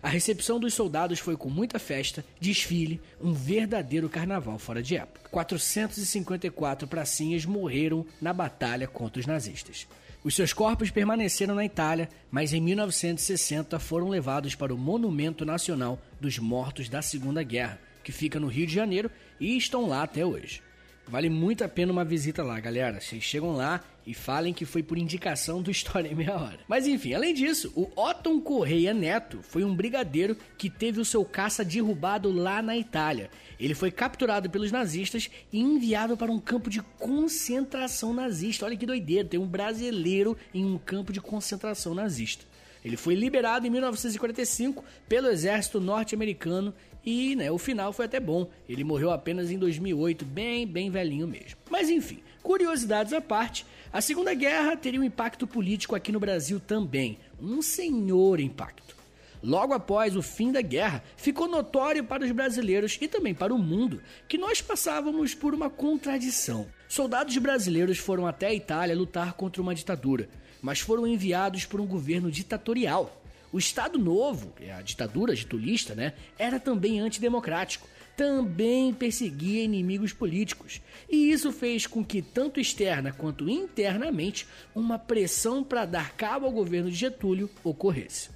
A 0.03 0.09
recepção 0.09 0.59
dos 0.59 0.73
soldados 0.73 1.19
foi 1.19 1.37
com 1.37 1.47
muita 1.47 1.77
festa, 1.77 2.25
desfile, 2.39 2.99
um 3.21 3.33
verdadeiro 3.33 4.09
carnaval 4.09 4.57
fora 4.57 4.81
de 4.81 4.97
época. 4.97 5.29
454 5.29 6.87
pracinhas 6.87 7.45
morreram 7.45 8.03
na 8.19 8.33
batalha 8.33 8.87
contra 8.87 9.19
os 9.19 9.27
nazistas. 9.27 9.87
Os 10.23 10.35
seus 10.35 10.53
corpos 10.53 10.89
permaneceram 10.89 11.53
na 11.53 11.65
Itália, 11.65 12.09
mas 12.31 12.51
em 12.51 12.59
1960 12.61 13.77
foram 13.79 14.09
levados 14.09 14.55
para 14.55 14.73
o 14.73 14.77
Monumento 14.77 15.45
Nacional 15.45 15.99
dos 16.19 16.39
Mortos 16.39 16.89
da 16.89 17.03
Segunda 17.03 17.43
Guerra, 17.43 17.79
que 18.03 18.11
fica 18.11 18.39
no 18.39 18.47
Rio 18.47 18.65
de 18.65 18.73
Janeiro 18.73 19.09
e 19.39 19.55
estão 19.55 19.87
lá 19.87 20.01
até 20.01 20.25
hoje. 20.25 20.63
Vale 21.07 21.29
muito 21.29 21.63
a 21.63 21.67
pena 21.67 21.91
uma 21.91 22.05
visita 22.05 22.43
lá, 22.43 22.59
galera. 22.59 23.01
Vocês 23.01 23.23
chegam 23.23 23.53
lá 23.53 23.81
e 24.05 24.13
falem 24.13 24.53
que 24.53 24.65
foi 24.65 24.81
por 24.81 24.97
indicação 24.97 25.61
do 25.61 25.71
História 25.71 26.09
em 26.09 26.15
Meia 26.15 26.35
Hora. 26.35 26.59
Mas 26.67 26.87
enfim, 26.87 27.13
além 27.13 27.33
disso, 27.33 27.71
o 27.75 27.89
Otton 27.99 28.39
Correia 28.41 28.93
Neto 28.93 29.39
foi 29.41 29.63
um 29.63 29.75
brigadeiro 29.75 30.35
que 30.57 30.69
teve 30.69 30.99
o 30.99 31.05
seu 31.05 31.23
caça 31.23 31.63
derrubado 31.63 32.31
lá 32.31 32.61
na 32.61 32.77
Itália. 32.77 33.29
Ele 33.59 33.73
foi 33.73 33.91
capturado 33.91 34.49
pelos 34.49 34.71
nazistas 34.71 35.29
e 35.51 35.59
enviado 35.59 36.17
para 36.17 36.31
um 36.31 36.39
campo 36.39 36.69
de 36.69 36.81
concentração 36.99 38.13
nazista. 38.13 38.65
Olha 38.65 38.75
que 38.75 38.85
doideira, 38.85 39.27
tem 39.27 39.39
um 39.39 39.47
brasileiro 39.47 40.37
em 40.53 40.65
um 40.65 40.77
campo 40.77 41.13
de 41.13 41.21
concentração 41.21 41.93
nazista. 41.93 42.45
Ele 42.83 42.97
foi 42.97 43.13
liberado 43.13 43.67
em 43.67 43.69
1945 43.69 44.83
pelo 45.07 45.27
exército 45.27 45.79
norte-americano 45.79 46.73
e 47.05 47.35
né, 47.35 47.51
o 47.51 47.57
final 47.57 47.91
foi 47.91 48.05
até 48.05 48.19
bom. 48.19 48.49
Ele 48.69 48.83
morreu 48.83 49.11
apenas 49.11 49.49
em 49.49 49.57
2008, 49.57 50.23
bem, 50.25 50.67
bem 50.67 50.89
velhinho 50.89 51.27
mesmo. 51.27 51.57
Mas 51.69 51.89
enfim, 51.89 52.19
curiosidades 52.43 53.13
à 53.13 53.21
parte, 53.21 53.65
a 53.91 54.01
Segunda 54.01 54.33
Guerra 54.33 54.77
teria 54.77 54.99
um 54.99 55.03
impacto 55.03 55.47
político 55.47 55.95
aqui 55.95 56.11
no 56.11 56.19
Brasil 56.19 56.59
também. 56.59 57.17
Um 57.41 57.61
senhor 57.61 58.39
impacto. 58.39 58.95
Logo 59.43 59.73
após 59.73 60.15
o 60.15 60.21
fim 60.21 60.51
da 60.51 60.61
guerra, 60.61 61.03
ficou 61.17 61.47
notório 61.47 62.03
para 62.03 62.23
os 62.23 62.31
brasileiros 62.31 62.97
e 63.01 63.07
também 63.07 63.33
para 63.33 63.53
o 63.53 63.57
mundo 63.57 63.99
que 64.27 64.37
nós 64.37 64.61
passávamos 64.61 65.33
por 65.33 65.55
uma 65.55 65.67
contradição. 65.67 66.67
Soldados 66.87 67.35
brasileiros 67.37 67.97
foram 67.97 68.27
até 68.27 68.47
a 68.47 68.53
Itália 68.53 68.95
lutar 68.95 69.33
contra 69.33 69.61
uma 69.61 69.73
ditadura, 69.73 70.29
mas 70.61 70.79
foram 70.79 71.07
enviados 71.07 71.65
por 71.65 71.81
um 71.81 71.87
governo 71.87 72.29
ditatorial. 72.29 73.20
O 73.51 73.57
Estado 73.57 73.99
Novo, 73.99 74.53
é 74.61 74.71
a 74.71 74.81
ditadura 74.81 75.35
getulista, 75.35 75.93
né, 75.93 76.13
era 76.39 76.59
também 76.59 76.99
antidemocrático, 76.99 77.87
também 78.15 78.93
perseguia 78.93 79.63
inimigos 79.63 80.13
políticos. 80.13 80.81
E 81.09 81.31
isso 81.31 81.51
fez 81.51 81.85
com 81.85 82.03
que, 82.03 82.21
tanto 82.21 82.59
externa 82.59 83.11
quanto 83.11 83.49
internamente, 83.49 84.47
uma 84.73 84.97
pressão 84.97 85.63
para 85.63 85.85
dar 85.85 86.13
cabo 86.13 86.45
ao 86.45 86.51
governo 86.51 86.89
de 86.89 86.95
Getúlio 86.95 87.49
ocorresse. 87.63 88.29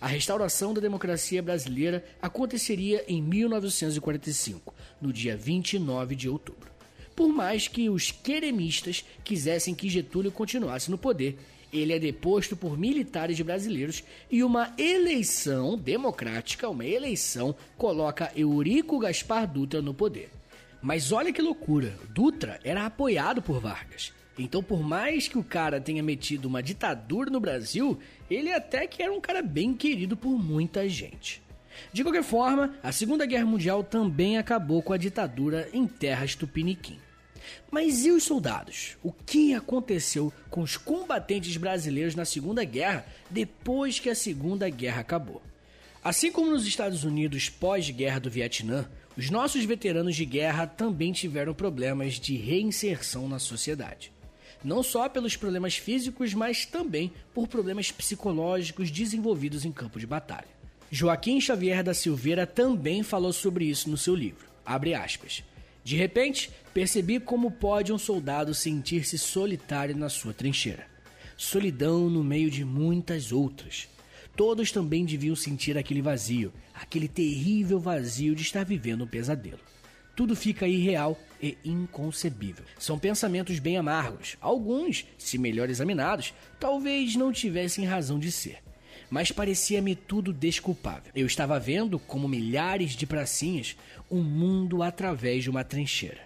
A 0.00 0.06
restauração 0.06 0.74
da 0.74 0.80
democracia 0.80 1.40
brasileira 1.40 2.04
aconteceria 2.20 3.04
em 3.06 3.22
1945, 3.22 4.74
no 5.00 5.12
dia 5.12 5.36
29 5.36 6.16
de 6.16 6.28
outubro. 6.28 6.72
Por 7.14 7.28
mais 7.28 7.68
que 7.68 7.88
os 7.88 8.10
queremistas 8.10 9.04
quisessem 9.22 9.74
que 9.74 9.88
Getúlio 9.88 10.32
continuasse 10.32 10.90
no 10.90 10.98
poder 10.98 11.38
ele 11.72 11.92
é 11.92 11.98
deposto 11.98 12.56
por 12.56 12.76
militares 12.76 13.40
brasileiros 13.40 14.04
e 14.30 14.44
uma 14.44 14.74
eleição 14.76 15.78
democrática, 15.78 16.68
uma 16.68 16.84
eleição, 16.84 17.54
coloca 17.78 18.30
Eurico 18.36 18.98
Gaspar 18.98 19.46
Dutra 19.46 19.80
no 19.80 19.94
poder. 19.94 20.30
Mas 20.82 21.12
olha 21.12 21.32
que 21.32 21.40
loucura, 21.40 21.96
Dutra 22.10 22.60
era 22.62 22.84
apoiado 22.84 23.40
por 23.40 23.60
Vargas. 23.60 24.12
Então, 24.38 24.62
por 24.62 24.82
mais 24.82 25.28
que 25.28 25.38
o 25.38 25.44
cara 25.44 25.80
tenha 25.80 26.02
metido 26.02 26.46
uma 26.46 26.62
ditadura 26.62 27.30
no 27.30 27.40
Brasil, 27.40 27.98
ele 28.30 28.52
até 28.52 28.86
que 28.86 29.02
era 29.02 29.12
um 29.12 29.20
cara 29.20 29.42
bem 29.42 29.74
querido 29.74 30.16
por 30.16 30.38
muita 30.38 30.88
gente. 30.88 31.42
De 31.92 32.02
qualquer 32.02 32.22
forma, 32.22 32.74
a 32.82 32.92
Segunda 32.92 33.26
Guerra 33.26 33.46
Mundial 33.46 33.84
também 33.84 34.38
acabou 34.38 34.82
com 34.82 34.92
a 34.92 34.98
ditadura 34.98 35.68
em 35.72 35.86
terras 35.86 36.34
tupiniquim. 36.34 36.98
Mas 37.70 38.04
e 38.04 38.10
os 38.10 38.24
soldados? 38.24 38.96
O 39.02 39.12
que 39.12 39.54
aconteceu 39.54 40.32
com 40.50 40.60
os 40.60 40.76
combatentes 40.76 41.56
brasileiros 41.56 42.14
na 42.14 42.24
Segunda 42.24 42.64
Guerra 42.64 43.06
depois 43.30 43.98
que 43.98 44.10
a 44.10 44.14
Segunda 44.14 44.68
Guerra 44.68 45.00
acabou? 45.00 45.42
Assim 46.04 46.32
como 46.32 46.50
nos 46.50 46.66
Estados 46.66 47.04
Unidos 47.04 47.48
pós-guerra 47.48 48.18
do 48.18 48.30
Vietnã, 48.30 48.88
os 49.16 49.30
nossos 49.30 49.64
veteranos 49.64 50.16
de 50.16 50.24
guerra 50.24 50.66
também 50.66 51.12
tiveram 51.12 51.54
problemas 51.54 52.14
de 52.14 52.36
reinserção 52.36 53.28
na 53.28 53.38
sociedade. 53.38 54.10
Não 54.64 54.82
só 54.82 55.08
pelos 55.08 55.36
problemas 55.36 55.76
físicos, 55.76 56.34
mas 56.34 56.64
também 56.64 57.12
por 57.34 57.46
problemas 57.46 57.90
psicológicos 57.90 58.90
desenvolvidos 58.90 59.64
em 59.64 59.72
campo 59.72 59.98
de 59.98 60.06
batalha. 60.06 60.48
Joaquim 60.90 61.40
Xavier 61.40 61.82
da 61.82 61.94
Silveira 61.94 62.46
também 62.46 63.02
falou 63.02 63.32
sobre 63.32 63.64
isso 63.64 63.88
no 63.88 63.96
seu 63.96 64.14
livro. 64.14 64.46
Abre 64.64 64.94
aspas. 64.94 65.42
De 65.84 65.96
repente, 65.96 66.50
percebi 66.72 67.18
como 67.18 67.50
pode 67.50 67.92
um 67.92 67.98
soldado 67.98 68.54
sentir-se 68.54 69.18
solitário 69.18 69.96
na 69.96 70.08
sua 70.08 70.32
trincheira. 70.32 70.86
Solidão 71.36 72.08
no 72.08 72.22
meio 72.22 72.50
de 72.50 72.64
muitas 72.64 73.32
outras. 73.32 73.88
Todos 74.36 74.70
também 74.70 75.04
deviam 75.04 75.36
sentir 75.36 75.76
aquele 75.76 76.00
vazio, 76.00 76.52
aquele 76.72 77.08
terrível 77.08 77.78
vazio 77.78 78.34
de 78.34 78.42
estar 78.42 78.64
vivendo 78.64 79.04
um 79.04 79.06
pesadelo. 79.06 79.60
Tudo 80.14 80.36
fica 80.36 80.68
irreal 80.68 81.18
e 81.42 81.56
inconcebível. 81.64 82.64
São 82.78 82.98
pensamentos 82.98 83.58
bem 83.58 83.76
amargos. 83.76 84.36
Alguns, 84.40 85.06
se 85.18 85.38
melhor 85.38 85.68
examinados, 85.68 86.32
talvez 86.60 87.16
não 87.16 87.32
tivessem 87.32 87.84
razão 87.84 88.18
de 88.18 88.30
ser. 88.30 88.58
Mas 89.12 89.30
parecia-me 89.30 89.94
tudo 89.94 90.32
desculpável. 90.32 91.12
Eu 91.14 91.26
estava 91.26 91.60
vendo, 91.60 91.98
como 91.98 92.26
milhares 92.26 92.92
de 92.92 93.06
pracinhas, 93.06 93.76
um 94.10 94.22
mundo 94.22 94.82
através 94.82 95.42
de 95.42 95.50
uma 95.50 95.62
trincheira. 95.62 96.22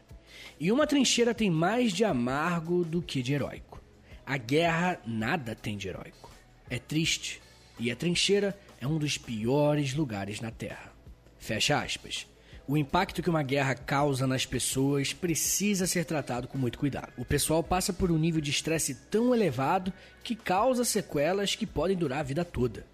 E 0.60 0.70
uma 0.70 0.86
trincheira 0.86 1.34
tem 1.34 1.50
mais 1.50 1.92
de 1.92 2.04
amargo 2.04 2.84
do 2.84 3.02
que 3.02 3.22
de 3.22 3.32
heróico. 3.32 3.82
A 4.24 4.36
guerra 4.36 5.00
nada 5.04 5.52
tem 5.52 5.76
de 5.76 5.88
heróico. 5.88 6.30
É 6.70 6.78
triste, 6.78 7.42
e 7.76 7.90
a 7.90 7.96
trincheira 7.96 8.56
é 8.80 8.86
um 8.86 8.98
dos 8.98 9.18
piores 9.18 9.92
lugares 9.92 10.40
na 10.40 10.52
Terra. 10.52 10.92
Fecha 11.40 11.82
aspas. 11.82 12.24
O 12.68 12.76
impacto 12.76 13.22
que 13.22 13.30
uma 13.30 13.44
guerra 13.44 13.76
causa 13.76 14.26
nas 14.26 14.44
pessoas 14.44 15.12
precisa 15.12 15.86
ser 15.86 16.04
tratado 16.04 16.48
com 16.48 16.58
muito 16.58 16.78
cuidado. 16.78 17.12
O 17.16 17.24
pessoal 17.24 17.62
passa 17.62 17.92
por 17.92 18.10
um 18.10 18.18
nível 18.18 18.40
de 18.40 18.50
estresse 18.50 18.92
tão 19.08 19.32
elevado 19.32 19.92
que 20.24 20.34
causa 20.34 20.84
sequelas 20.84 21.54
que 21.54 21.64
podem 21.64 21.96
durar 21.96 22.18
a 22.18 22.24
vida 22.24 22.44
toda. 22.44 22.84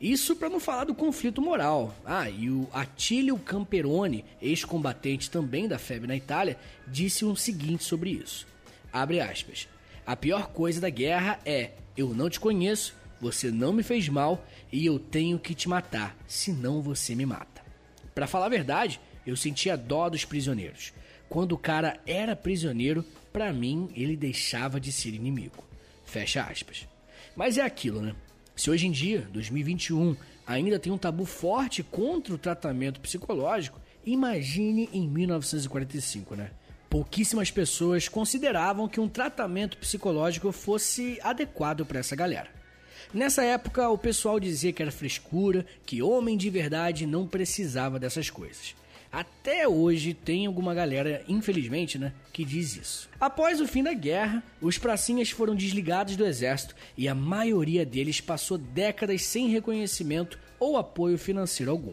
Isso 0.00 0.34
para 0.34 0.48
não 0.48 0.58
falar 0.58 0.82
do 0.82 0.94
conflito 0.94 1.40
moral. 1.40 1.94
Ah, 2.04 2.28
e 2.28 2.50
o 2.50 2.68
Attilio 2.72 3.38
Camperoni, 3.38 4.24
ex-combatente 4.40 5.30
também 5.30 5.68
da 5.68 5.78
febre 5.78 6.08
na 6.08 6.16
Itália, 6.16 6.58
disse 6.88 7.24
o 7.24 7.36
seguinte 7.36 7.84
sobre 7.84 8.10
isso. 8.10 8.44
Abre 8.92 9.20
aspas. 9.20 9.68
A 10.04 10.16
pior 10.16 10.48
coisa 10.48 10.80
da 10.80 10.90
guerra 10.90 11.38
é 11.46 11.70
eu 11.96 12.08
não 12.08 12.28
te 12.28 12.40
conheço, 12.40 12.96
você 13.20 13.52
não 13.52 13.72
me 13.72 13.84
fez 13.84 14.08
mal 14.08 14.44
e 14.72 14.84
eu 14.84 14.98
tenho 14.98 15.38
que 15.38 15.54
te 15.54 15.68
matar, 15.68 16.16
senão 16.26 16.82
você 16.82 17.14
me 17.14 17.24
mata. 17.24 17.62
Para 18.12 18.26
falar 18.26 18.46
a 18.46 18.48
verdade, 18.48 19.00
eu 19.26 19.36
sentia 19.36 19.76
dó 19.76 20.08
dos 20.08 20.24
prisioneiros. 20.24 20.92
Quando 21.28 21.52
o 21.52 21.58
cara 21.58 21.98
era 22.06 22.36
prisioneiro, 22.36 23.04
para 23.32 23.52
mim 23.52 23.90
ele 23.96 24.16
deixava 24.16 24.78
de 24.78 24.92
ser 24.92 25.14
inimigo. 25.14 25.64
Fecha 26.04 26.42
aspas. 26.42 26.86
Mas 27.34 27.56
é 27.56 27.62
aquilo, 27.62 28.02
né? 28.02 28.14
Se 28.54 28.70
hoje 28.70 28.86
em 28.86 28.90
dia, 28.90 29.26
2021, 29.32 30.14
ainda 30.46 30.78
tem 30.78 30.92
um 30.92 30.98
tabu 30.98 31.24
forte 31.24 31.82
contra 31.82 32.34
o 32.34 32.38
tratamento 32.38 33.00
psicológico, 33.00 33.80
imagine 34.04 34.88
em 34.92 35.08
1945, 35.08 36.36
né? 36.36 36.50
Pouquíssimas 36.90 37.50
pessoas 37.50 38.08
consideravam 38.08 38.86
que 38.86 39.00
um 39.00 39.08
tratamento 39.08 39.78
psicológico 39.78 40.52
fosse 40.52 41.18
adequado 41.22 41.86
para 41.86 42.00
essa 42.00 42.14
galera. 42.14 42.50
Nessa 43.14 43.42
época, 43.42 43.88
o 43.88 43.96
pessoal 43.96 44.38
dizia 44.38 44.72
que 44.72 44.82
era 44.82 44.92
frescura, 44.92 45.64
que 45.86 46.02
homem 46.02 46.36
de 46.36 46.50
verdade 46.50 47.06
não 47.06 47.26
precisava 47.26 47.98
dessas 47.98 48.28
coisas. 48.28 48.74
Até 49.12 49.68
hoje 49.68 50.14
tem 50.14 50.46
alguma 50.46 50.72
galera, 50.72 51.22
infelizmente, 51.28 51.98
né, 51.98 52.14
que 52.32 52.46
diz 52.46 52.76
isso. 52.76 53.10
Após 53.20 53.60
o 53.60 53.68
fim 53.68 53.82
da 53.82 53.92
guerra, 53.92 54.42
os 54.58 54.78
pracinhas 54.78 55.28
foram 55.28 55.54
desligados 55.54 56.16
do 56.16 56.24
exército 56.24 56.74
e 56.96 57.06
a 57.06 57.14
maioria 57.14 57.84
deles 57.84 58.22
passou 58.22 58.56
décadas 58.56 59.26
sem 59.26 59.48
reconhecimento 59.48 60.38
ou 60.58 60.78
apoio 60.78 61.18
financeiro 61.18 61.70
algum. 61.70 61.92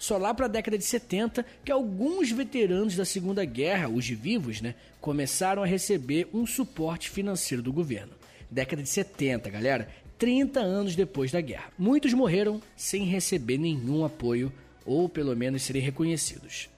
Só 0.00 0.16
lá 0.16 0.34
para 0.34 0.46
a 0.46 0.48
década 0.48 0.76
de 0.76 0.82
70 0.82 1.46
que 1.64 1.70
alguns 1.70 2.32
veteranos 2.32 2.96
da 2.96 3.04
Segunda 3.04 3.44
Guerra, 3.44 3.88
os 3.88 4.08
vivos, 4.08 4.60
né, 4.60 4.74
começaram 5.00 5.62
a 5.62 5.66
receber 5.66 6.28
um 6.34 6.44
suporte 6.44 7.08
financeiro 7.08 7.62
do 7.62 7.72
governo. 7.72 8.14
Década 8.50 8.82
de 8.82 8.88
70, 8.88 9.48
galera, 9.48 9.88
30 10.18 10.58
anos 10.58 10.96
depois 10.96 11.30
da 11.30 11.40
guerra. 11.40 11.70
Muitos 11.78 12.12
morreram 12.12 12.60
sem 12.76 13.04
receber 13.04 13.58
nenhum 13.58 14.04
apoio 14.04 14.52
ou 14.88 15.06
pelo 15.06 15.36
menos 15.36 15.62
serem 15.62 15.82
reconhecidos. 15.82 16.70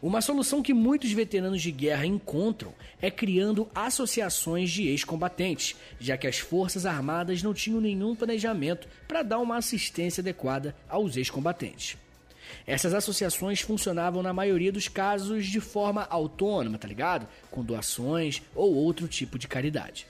Uma 0.00 0.20
solução 0.20 0.62
que 0.62 0.72
muitos 0.72 1.10
veteranos 1.10 1.60
de 1.60 1.72
guerra 1.72 2.06
encontram 2.06 2.72
é 3.02 3.10
criando 3.10 3.68
associações 3.74 4.70
de 4.70 4.86
ex-combatentes, 4.86 5.74
já 5.98 6.16
que 6.16 6.28
as 6.28 6.38
Forças 6.38 6.86
Armadas 6.86 7.42
não 7.42 7.52
tinham 7.52 7.80
nenhum 7.80 8.14
planejamento 8.14 8.86
para 9.08 9.24
dar 9.24 9.40
uma 9.40 9.56
assistência 9.56 10.20
adequada 10.20 10.72
aos 10.88 11.16
ex-combatentes. 11.16 11.96
Essas 12.64 12.94
associações 12.94 13.60
funcionavam 13.60 14.22
na 14.22 14.32
maioria 14.32 14.70
dos 14.70 14.86
casos 14.86 15.44
de 15.44 15.58
forma 15.58 16.06
autônoma, 16.08 16.78
tá 16.78 16.86
ligado? 16.86 17.26
Com 17.50 17.64
doações 17.64 18.40
ou 18.54 18.72
outro 18.72 19.08
tipo 19.08 19.36
de 19.36 19.48
caridade. 19.48 20.06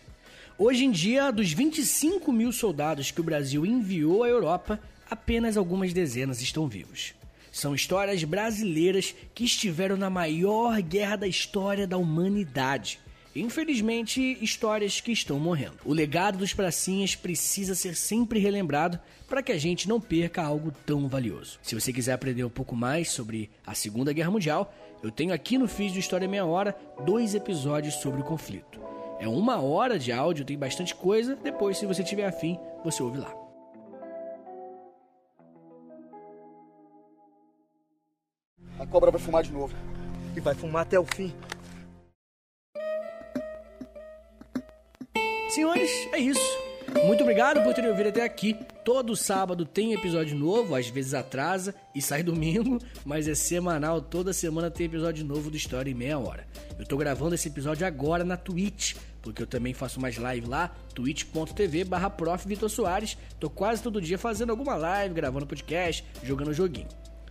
Hoje 0.59 0.85
em 0.85 0.91
dia, 0.91 1.31
dos 1.31 1.51
25 1.51 2.31
mil 2.31 2.53
soldados 2.53 3.11
que 3.11 3.23
o 3.23 3.25
Brasil 3.25 3.65
enviou 3.65 4.23
à 4.23 4.29
Europa, 4.29 4.79
apenas 5.11 5.57
algumas 5.57 5.95
dezenas 5.95 6.43
estão 6.43 6.69
vivos. 6.69 7.15
São 7.59 7.75
histórias 7.75 8.23
brasileiras 8.23 9.17
que 9.35 9.43
estiveram 9.43 9.97
na 9.97 10.09
maior 10.09 10.81
guerra 10.81 11.17
da 11.17 11.27
história 11.27 11.89
da 11.89 11.99
humanidade. 11.99 13.01
Infelizmente, 13.35 14.39
histórias 14.41 15.01
que 15.01 15.11
estão 15.11 15.41
morrendo. 15.41 15.75
O 15.85 15.93
legado 15.93 16.39
dos 16.39 16.55
pracinhas 16.55 17.17
precisa 17.17 17.75
ser 17.75 17.97
sempre 17.97 18.39
relembrado 18.39 19.01
para 19.29 19.43
que 19.43 19.51
a 19.51 19.59
gente 19.59 19.89
não 19.89 20.01
perca 20.01 20.41
algo 20.41 20.71
tão 20.87 21.09
valioso. 21.09 21.59
Se 21.61 21.75
você 21.75 21.93
quiser 21.93 22.13
aprender 22.13 22.45
um 22.45 22.49
pouco 22.49 22.77
mais 22.77 23.11
sobre 23.11 23.51
a 23.67 23.75
Segunda 23.75 24.13
Guerra 24.13 24.31
Mundial, 24.31 24.73
eu 25.03 25.11
tenho 25.11 25.35
aqui 25.35 25.59
no 25.59 25.67
feed 25.67 25.95
do 25.95 25.99
História 25.99 26.29
Meia 26.29 26.47
Hora 26.47 26.77
dois 27.05 27.35
episódios 27.35 27.95
sobre 27.95 28.21
o 28.21 28.25
conflito. 28.25 28.81
É 29.19 29.27
uma 29.27 29.61
hora 29.61 29.99
de 29.99 30.13
áudio, 30.13 30.45
tem 30.45 30.57
bastante 30.57 30.95
coisa. 30.95 31.35
Depois, 31.35 31.77
se 31.77 31.87
você 31.87 32.05
tiver 32.05 32.25
afim, 32.25 32.57
você 32.85 33.03
ouve 33.03 33.19
lá. 33.19 33.38
A 38.79 38.87
cobra 38.87 39.11
vai 39.11 39.21
fumar 39.21 39.43
de 39.43 39.53
novo. 39.53 39.75
E 40.37 40.41
vai 40.41 40.55
fumar 40.55 40.83
até 40.83 40.99
o 40.99 41.05
fim. 41.05 41.33
Senhores, 45.51 45.91
é 46.13 46.19
isso. 46.19 46.69
Muito 47.05 47.23
obrigado 47.23 47.63
por 47.63 47.75
terem 47.75 47.91
ouvido 47.91 48.09
até 48.09 48.25
aqui. 48.25 48.55
Todo 48.85 49.17
sábado 49.17 49.67
tem 49.67 49.93
episódio 49.93 50.37
novo, 50.37 50.75
às 50.75 50.89
vezes 50.89 51.13
atrasa 51.15 51.75
e 51.95 52.01
sai 52.01 52.23
domingo, 52.23 52.79
mas 53.05 53.29
é 53.29 53.35
semanal, 53.35 54.01
toda 54.01 54.33
semana 54.33 54.71
tem 54.71 54.87
episódio 54.87 55.25
novo 55.25 55.51
do 55.51 55.57
História 55.57 55.91
em 55.91 55.95
Meia 55.95 56.19
Hora. 56.19 56.47
Eu 56.79 56.87
tô 56.87 56.97
gravando 56.97 57.35
esse 57.35 57.49
episódio 57.49 57.87
agora 57.87 58.25
na 58.25 58.37
Twitch, 58.37 58.95
porque 59.21 59.43
eu 59.43 59.47
também 59.47 59.75
faço 59.75 60.01
mais 60.01 60.17
live 60.17 60.47
lá, 60.47 60.75
twitch.tv 60.95 61.85
barra 61.85 62.11
Tô 63.39 63.51
quase 63.51 63.83
todo 63.83 64.01
dia 64.01 64.19
fazendo 64.19 64.51
alguma 64.51 64.77
live, 64.77 65.15
gravando 65.15 65.47
podcast, 65.47 66.05
jogando 66.23 66.55
joguinho. 66.55 66.89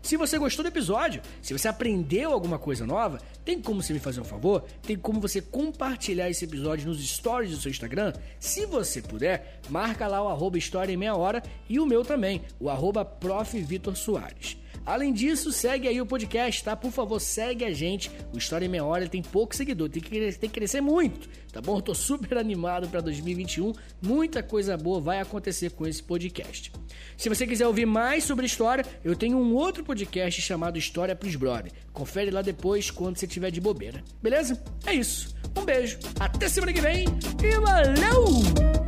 Se 0.08 0.15
você 0.15 0.38
gostou 0.38 0.63
do 0.63 0.70
episódio, 0.70 1.22
se 1.41 1.52
você 1.52 1.67
aprendeu 1.67 2.32
alguma 2.32 2.58
coisa 2.58 2.86
nova, 2.86 3.20
tem 3.43 3.62
como 3.62 3.84
você 3.84 3.91
me 3.91 4.00
fazer 4.00 4.22
um 4.22 4.24
favor? 4.24 4.63
Tem 4.82 4.96
como 4.96 5.20
você 5.20 5.41
compartilhar 5.41 6.30
esse 6.30 6.46
episódio 6.46 6.88
nos 6.88 7.06
stories 7.06 7.52
do 7.52 7.58
seu 7.58 7.70
Instagram? 7.70 8.13
Se 8.39 8.65
você 8.65 9.02
puder, 9.02 9.60
marca 9.70 10.08
lá 10.08 10.24
o 10.24 10.30
arroba 10.30 10.58
História 10.58 10.93
em 10.93 10.96
Meia 10.96 11.13
Hora 11.13 11.43
e 11.67 11.78
o 11.78 11.86
meu 11.86 12.06
também, 12.06 12.41
o 12.58 12.70
arroba 12.70 13.04
Prof. 13.04 13.60
Vitor 13.60 13.98
Soares. 13.98 14.56
Além 14.88 15.12
disso, 15.12 15.52
segue 15.52 15.86
aí 15.86 16.00
o 16.00 16.06
podcast, 16.06 16.63
tá? 16.63 16.73
Por 16.73 16.91
favor, 16.91 17.19
segue 17.19 17.65
a 17.65 17.73
gente. 17.73 18.10
O 18.34 18.38
História 18.38 18.65
em 18.65 18.69
Meia 18.69 18.86
Hora 18.86 19.06
tem 19.10 19.21
pouco 19.21 19.54
seguidor, 19.54 19.89
tem 19.89 20.02
que, 20.02 20.10
tem 20.10 20.50
que 20.50 20.60
crescer 20.60 20.80
muito, 20.80 21.28
tá 21.52 21.60
bom? 21.60 21.76
Eu 21.76 21.82
tô 21.82 21.93
super 21.93 22.38
animado 22.38 22.88
para 22.88 23.02
2021. 23.02 23.73
Muita 24.02 24.41
coisa 24.41 24.78
boa 24.78 25.02
vai 25.02 25.19
acontecer 25.19 25.71
com 25.71 25.86
esse 25.86 26.02
podcast. 26.02 26.71
Se 27.17 27.28
você 27.28 27.45
quiser 27.45 27.67
ouvir 27.67 27.86
mais 27.86 28.23
sobre 28.23 28.45
história, 28.45 28.86
eu 29.04 29.13
tenho 29.13 29.38
um 29.38 29.54
outro 29.56 29.84
podcast 29.84 30.41
chamado 30.41 30.80
História 30.80 31.13
pros 31.13 31.36
Brother. 31.36 31.73
Confere 31.91 32.32
lá 32.32 32.41
depois 32.41 32.89
quando 32.89 33.17
você 33.17 33.28
tiver 33.28 33.52
de 33.52 33.60
bobeira. 33.60 34.02
Beleza? 34.23 34.63
É 34.86 34.93
isso. 34.93 35.36
Um 35.58 35.65
beijo, 35.65 36.00
até 36.17 36.47
semana 36.47 36.71
que 36.71 36.80
vem 36.80 37.04
e 37.43 37.60
valeu! 37.60 38.87